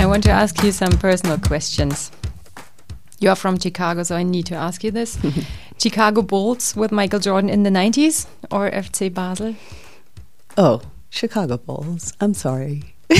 I 0.00 0.06
want 0.06 0.22
to 0.24 0.30
ask 0.30 0.62
you 0.62 0.70
some 0.70 0.92
personal 0.92 1.38
questions. 1.38 2.12
You 3.18 3.30
are 3.30 3.36
from 3.36 3.58
Chicago, 3.58 4.04
so 4.04 4.14
I 4.14 4.22
need 4.22 4.46
to 4.46 4.54
ask 4.54 4.84
you 4.84 4.92
this. 4.92 5.18
Chicago 5.78 6.22
Bulls 6.22 6.74
with 6.74 6.90
Michael 6.90 7.20
Jordan 7.20 7.48
in 7.48 7.62
the 7.62 7.70
90s 7.70 8.26
or 8.50 8.68
FC 8.70 9.12
Basel? 9.12 9.54
Oh, 10.56 10.82
Chicago 11.08 11.56
Bulls. 11.56 12.12
I'm 12.20 12.34
sorry. 12.34 12.94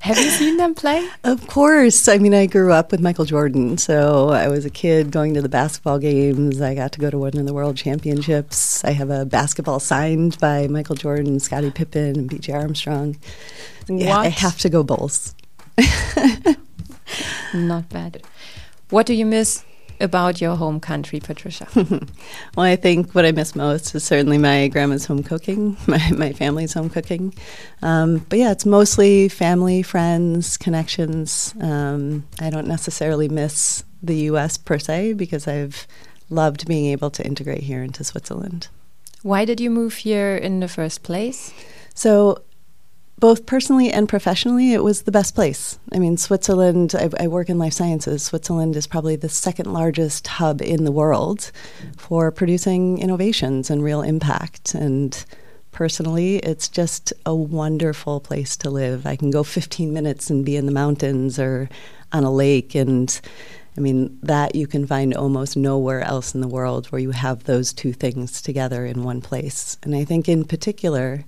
Have 0.00 0.18
you 0.18 0.30
seen 0.30 0.56
them 0.56 0.74
play? 0.74 1.08
Of 1.22 1.46
course. 1.46 2.08
I 2.08 2.18
mean, 2.18 2.34
I 2.34 2.46
grew 2.46 2.72
up 2.72 2.90
with 2.90 3.00
Michael 3.00 3.24
Jordan, 3.24 3.78
so 3.78 4.30
I 4.30 4.48
was 4.48 4.64
a 4.64 4.70
kid 4.70 5.12
going 5.12 5.32
to 5.34 5.42
the 5.42 5.48
basketball 5.48 6.00
games. 6.00 6.60
I 6.60 6.74
got 6.74 6.90
to 6.92 7.00
go 7.00 7.08
to 7.08 7.18
one 7.18 7.36
of 7.36 7.46
the 7.46 7.54
World 7.54 7.76
Championships. 7.76 8.84
I 8.84 8.90
have 8.90 9.08
a 9.08 9.24
basketball 9.24 9.78
signed 9.78 10.38
by 10.40 10.66
Michael 10.66 10.96
Jordan, 10.96 11.38
Scottie 11.38 11.70
Pippen, 11.70 12.18
and 12.18 12.28
B.J. 12.28 12.52
Armstrong. 12.52 13.16
Yeah, 13.86 14.18
I 14.18 14.28
have 14.28 14.58
to 14.58 14.68
go 14.68 14.82
Bulls. 14.82 15.36
Not 17.54 17.88
bad. 17.88 18.22
What 18.90 19.06
do 19.06 19.14
you 19.14 19.24
miss 19.24 19.64
about 20.00 20.40
your 20.40 20.56
home 20.56 20.80
country, 20.80 21.20
Patricia? 21.20 21.68
well, 21.74 22.66
I 22.66 22.76
think 22.76 23.12
what 23.12 23.24
I 23.24 23.32
miss 23.32 23.54
most 23.54 23.94
is 23.94 24.04
certainly 24.04 24.38
my 24.38 24.68
grandma's 24.68 25.06
home 25.06 25.22
cooking, 25.22 25.76
my, 25.86 26.10
my 26.12 26.32
family's 26.32 26.72
home 26.72 26.90
cooking. 26.90 27.34
Um, 27.82 28.24
but 28.28 28.38
yeah, 28.38 28.52
it's 28.52 28.66
mostly 28.66 29.28
family, 29.28 29.82
friends, 29.82 30.56
connections. 30.56 31.54
Um, 31.60 32.26
I 32.40 32.50
don't 32.50 32.68
necessarily 32.68 33.28
miss 33.28 33.84
the 34.02 34.16
US 34.30 34.56
per 34.56 34.78
se 34.78 35.14
because 35.14 35.46
I've 35.46 35.86
loved 36.28 36.66
being 36.66 36.86
able 36.86 37.10
to 37.10 37.26
integrate 37.26 37.62
here 37.62 37.82
into 37.82 38.04
Switzerland. 38.04 38.68
Why 39.22 39.44
did 39.44 39.60
you 39.60 39.70
move 39.70 39.94
here 39.94 40.36
in 40.36 40.60
the 40.60 40.68
first 40.68 41.02
place? 41.02 41.52
So 41.94 42.42
both 43.20 43.44
personally 43.44 43.92
and 43.92 44.08
professionally, 44.08 44.72
it 44.72 44.82
was 44.82 45.02
the 45.02 45.12
best 45.12 45.34
place. 45.34 45.78
I 45.92 45.98
mean, 45.98 46.16
Switzerland, 46.16 46.94
I, 46.98 47.10
I, 47.22 47.28
work 47.28 47.50
in 47.50 47.58
life 47.58 47.74
sciences. 47.74 48.22
Switzerland 48.22 48.76
is 48.76 48.86
probably 48.86 49.14
the 49.14 49.28
second 49.28 49.72
largest 49.72 50.26
hub 50.26 50.62
in 50.62 50.84
the 50.84 50.92
world 50.92 51.52
for 51.98 52.30
producing 52.30 52.98
innovations 52.98 53.70
and 53.70 53.84
real 53.84 54.00
impact. 54.00 54.74
And 54.74 55.22
personally, 55.70 56.36
it's 56.38 56.66
just 56.66 57.12
a 57.26 57.34
wonderful 57.34 58.20
place 58.20 58.56
to 58.56 58.70
live. 58.70 59.06
I 59.06 59.16
can 59.16 59.30
go 59.30 59.42
15 59.42 59.92
minutes 59.92 60.30
and 60.30 60.44
be 60.44 60.56
in 60.56 60.64
the 60.64 60.72
mountains 60.72 61.38
or 61.38 61.68
on 62.12 62.24
a 62.24 62.32
lake. 62.32 62.74
And 62.74 63.20
I 63.76 63.80
mean, 63.80 64.18
that 64.22 64.54
you 64.54 64.66
can 64.66 64.86
find 64.86 65.14
almost 65.14 65.58
nowhere 65.58 66.00
else 66.00 66.34
in 66.34 66.40
the 66.40 66.48
world 66.48 66.86
where 66.86 67.00
you 67.00 67.10
have 67.10 67.44
those 67.44 67.74
two 67.74 67.92
things 67.92 68.40
together 68.40 68.86
in 68.86 69.04
one 69.04 69.20
place. 69.20 69.76
And 69.82 69.94
I 69.94 70.04
think, 70.04 70.26
in 70.26 70.44
particular, 70.44 71.24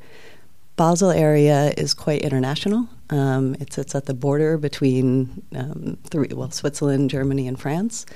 Basel 0.76 1.10
area 1.10 1.72
is 1.76 1.94
quite 1.94 2.22
international. 2.22 2.88
Um, 3.10 3.54
it 3.60 3.72
sits 3.72 3.94
at 3.94 4.06
the 4.06 4.14
border 4.14 4.56
between 4.56 5.42
um, 5.54 5.98
three, 6.04 6.28
well, 6.32 6.50
Switzerland, 6.50 7.10
Germany, 7.10 7.46
and 7.46 7.60
France. 7.60 8.06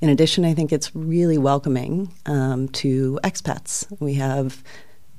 In 0.00 0.08
addition, 0.08 0.44
I 0.44 0.54
think 0.54 0.72
it's 0.72 0.94
really 0.96 1.36
welcoming 1.36 2.14
um, 2.24 2.68
to 2.68 3.20
expats. 3.22 3.86
We 4.00 4.14
have 4.14 4.64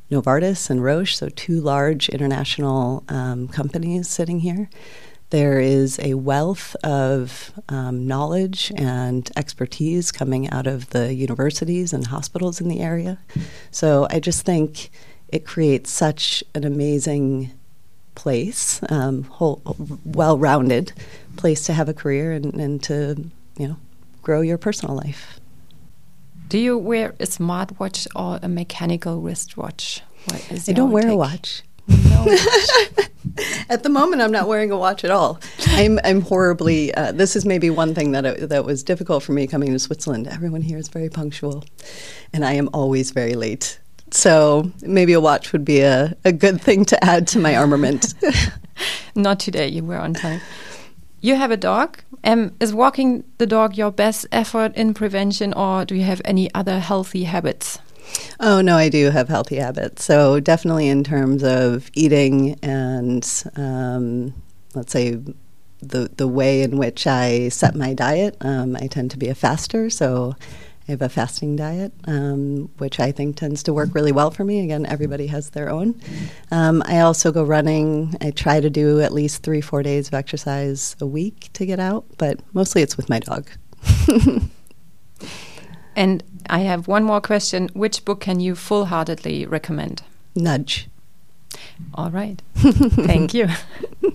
Novartis 0.10 0.70
and 0.70 0.84
Roche, 0.84 1.16
so 1.16 1.30
two 1.30 1.62
large 1.62 2.10
international 2.10 3.04
um, 3.10 3.48
companies 3.48 4.10
sitting 4.10 4.40
here. 4.40 4.70
There 5.30 5.60
is 5.60 6.00
a 6.02 6.14
wealth 6.14 6.76
of 6.84 7.52
um, 7.68 8.08
knowledge 8.08 8.72
and 8.78 9.30
expertise 9.36 10.12
coming 10.12 10.50
out 10.50 10.68
of 10.68 10.90
the 10.92 11.14
universities 11.14 11.92
and 11.92 12.08
hospitals 12.08 12.62
in 12.62 12.70
the 12.70 12.80
area. 12.80 13.20
So 13.70 14.08
I 14.10 14.22
just 14.22 14.46
think 14.46 14.90
it 15.30 15.46
creates 15.46 15.92
such 15.92 16.44
an 16.56 16.64
amazing 16.64 17.52
place, 18.16 18.82
um, 18.90 19.24
whole, 19.24 19.62
well-rounded 20.06 20.94
place 21.36 21.66
to 21.66 21.74
have 21.74 21.88
a 21.88 21.94
career 21.94 22.32
and, 22.32 22.54
and 22.56 22.82
to, 22.84 23.30
you 23.58 23.68
know, 23.68 23.78
grow 24.22 24.42
your 24.42 24.58
personal 24.58 24.96
life. 24.96 25.40
Do 26.48 26.58
you 26.58 26.78
wear 26.78 27.10
a 27.20 27.26
smartwatch 27.26 28.08
or 28.16 28.40
a 28.42 28.48
mechanical 28.48 29.22
wristwatch? 29.22 30.02
What 30.26 30.52
is 30.52 30.68
I 30.68 30.74
don't 30.74 30.92
wear 30.92 31.04
take? 31.04 31.12
a 31.12 31.18
watch. 31.18 31.64
No 31.88 32.26
watch. 32.26 33.10
at 33.70 33.84
the 33.84 33.90
moment, 33.90 34.22
I'm 34.22 34.32
not 34.32 34.48
wearing 34.48 34.72
a 34.72 34.78
watch 34.78 35.04
at 35.04 35.12
all. 35.12 35.40
I'm, 35.68 36.00
I'm 36.04 36.22
horribly. 36.22 36.94
Uh, 36.96 37.12
this 37.12 37.36
is 37.36 37.46
maybe 37.46 37.70
one 37.70 37.94
thing 37.94 38.14
that 38.14 38.26
it, 38.26 38.50
that 38.50 38.66
was 38.66 38.82
difficult 38.84 39.24
for 39.24 39.34
me 39.34 39.46
coming 39.46 39.74
to 39.74 39.80
Switzerland. 39.80 40.28
Everyone 40.28 40.62
here 40.62 40.78
is 40.78 40.88
very 40.88 41.10
punctual, 41.10 41.66
and 42.34 42.46
I 42.46 42.54
am 42.54 42.70
always 42.74 43.12
very 43.12 43.36
late. 43.36 43.80
So 44.12 44.72
maybe 44.82 45.14
a 45.14 45.20
watch 45.20 45.52
would 45.52 45.66
be 45.66 45.82
a, 45.82 46.16
a 46.24 46.32
good 46.32 46.62
thing 46.62 46.86
to 46.86 47.04
add 47.04 47.28
to 47.30 47.40
my 47.40 47.56
armament. 47.56 48.14
Not 49.16 49.40
today, 49.40 49.68
you 49.68 49.84
were 49.84 49.98
on 49.98 50.14
time. 50.14 50.42
You 51.22 51.36
have 51.36 51.52
a 51.52 51.58
dog. 51.58 52.00
Um, 52.24 52.54
is 52.60 52.74
walking 52.74 53.24
the 53.38 53.48
dog 53.48 53.78
your 53.78 53.92
best 53.92 54.26
effort 54.32 54.76
in 54.76 54.94
prevention, 54.94 55.54
or 55.54 55.86
do 55.86 55.96
you 55.96 56.04
have 56.04 56.22
any 56.26 56.54
other 56.54 56.80
healthy 56.80 57.24
habits? 57.24 57.80
Oh, 58.40 58.62
no, 58.62 58.78
I 58.78 58.90
do 58.90 59.10
have 59.10 59.28
healthy 59.28 59.58
habits. 59.58 60.04
So, 60.04 60.40
definitely 60.40 60.88
in 60.88 61.04
terms 61.04 61.44
of 61.44 61.90
eating 61.94 62.58
and, 62.62 63.44
um, 63.56 64.34
let's 64.74 64.94
say, 64.94 65.20
the, 65.80 66.10
the 66.18 66.28
way 66.28 66.64
in 66.64 66.78
which 66.78 67.06
I 67.06 67.50
set 67.50 67.76
my 67.76 67.94
diet, 67.94 68.36
um, 68.42 68.76
I 68.76 68.88
tend 68.88 69.12
to 69.12 69.18
be 69.18 69.28
a 69.28 69.36
faster. 69.36 69.90
So, 69.90 70.36
I 70.88 70.92
have 70.92 71.02
a 71.02 71.10
fasting 71.10 71.58
diet, 71.58 71.92
um, 72.06 72.70
which 72.78 73.00
I 73.00 73.12
think 73.12 73.36
tends 73.36 73.62
to 73.64 73.74
work 73.74 73.94
really 73.94 74.14
well 74.14 74.32
for 74.32 74.46
me. 74.46 74.62
Again, 74.62 74.86
everybody 74.86 75.28
has 75.28 75.50
their 75.50 75.70
own. 75.70 76.00
Um, 76.50 76.82
I 76.86 77.02
also 77.02 77.32
go 77.32 77.44
running. 77.44 78.16
I 78.22 78.32
try 78.32 78.62
to 78.62 78.70
do 78.70 79.02
at 79.02 79.12
least 79.12 79.44
three, 79.44 79.60
four 79.60 79.84
days 79.84 80.08
of 80.08 80.14
exercise 80.14 80.96
a 81.02 81.06
week 81.06 81.50
to 81.54 81.66
get 81.66 81.80
out, 81.80 82.06
but 82.18 82.40
mostly 82.54 82.82
it's 82.82 82.96
with 82.96 83.10
my 83.10 83.20
dog. 83.20 83.50
and 85.96 86.24
I 86.50 86.60
have 86.60 86.88
one 86.88 87.04
more 87.04 87.20
question. 87.20 87.70
Which 87.74 88.06
book 88.06 88.22
can 88.22 88.40
you 88.40 88.56
full 88.56 88.86
heartedly 88.86 89.46
recommend? 89.46 90.04
Nudge. 90.36 90.88
All 91.94 92.12
right. 92.12 92.42
Thank 92.56 93.34
you. 93.34 93.50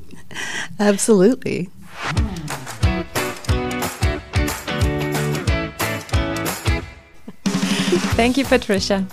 Absolutely. 0.80 1.68
Thank 7.98 8.36
you, 8.36 8.44
Patricia. 8.44 9.06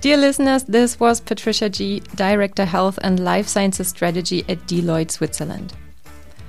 Dear 0.00 0.16
listeners, 0.16 0.64
this 0.64 0.98
was 0.98 1.20
Patricia 1.20 1.68
G., 1.68 2.00
Director 2.14 2.64
Health 2.64 2.98
and 3.02 3.20
Life 3.20 3.46
Sciences 3.46 3.88
Strategy 3.88 4.44
at 4.48 4.58
Deloitte 4.66 5.10
Switzerland. 5.10 5.72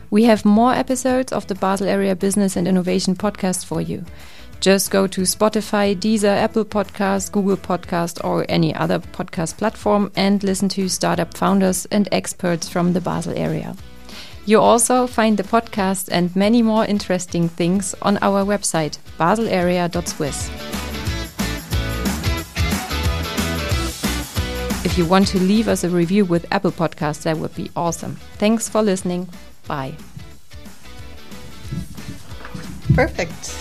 We 0.09 0.23
have 0.23 0.43
more 0.45 0.73
episodes 0.73 1.31
of 1.31 1.47
the 1.47 1.55
Basel 1.55 1.87
Area 1.87 2.15
Business 2.15 2.55
and 2.55 2.67
Innovation 2.67 3.15
podcast 3.15 3.65
for 3.65 3.81
you. 3.81 4.03
Just 4.59 4.89
go 4.89 5.05
to 5.07 5.21
Spotify, 5.21 5.95
Deezer, 5.95 6.35
Apple 6.35 6.65
Podcast, 6.65 7.31
Google 7.31 7.57
Podcast, 7.57 8.23
or 8.23 8.45
any 8.49 8.73
other 8.73 8.99
podcast 8.99 9.57
platform 9.57 10.11
and 10.15 10.43
listen 10.43 10.69
to 10.69 10.89
startup 10.89 11.37
founders 11.37 11.85
and 11.87 12.09
experts 12.11 12.67
from 12.67 12.93
the 12.93 13.01
Basel 13.01 13.37
area. 13.37 13.75
You 14.45 14.59
also 14.61 15.05
find 15.05 15.37
the 15.37 15.43
podcast 15.43 16.09
and 16.11 16.35
many 16.35 16.61
more 16.61 16.85
interesting 16.85 17.49
things 17.49 17.93
on 18.01 18.17
our 18.21 18.43
website, 18.43 18.97
baselarea.swiss. 19.19 20.96
If 24.87 24.97
you 24.97 25.05
want 25.05 25.27
to 25.27 25.37
leave 25.37 25.67
us 25.67 25.83
a 25.83 25.89
review 25.89 26.23
with 26.23 26.45
Apple 26.49 26.71
Podcasts, 26.71 27.23
that 27.23 27.37
would 27.39 27.53
be 27.53 27.69
awesome. 27.75 28.15
Thanks 28.37 28.69
for 28.69 28.81
listening. 28.81 29.27
Bye. 29.67 29.95
Perfect. 32.95 33.53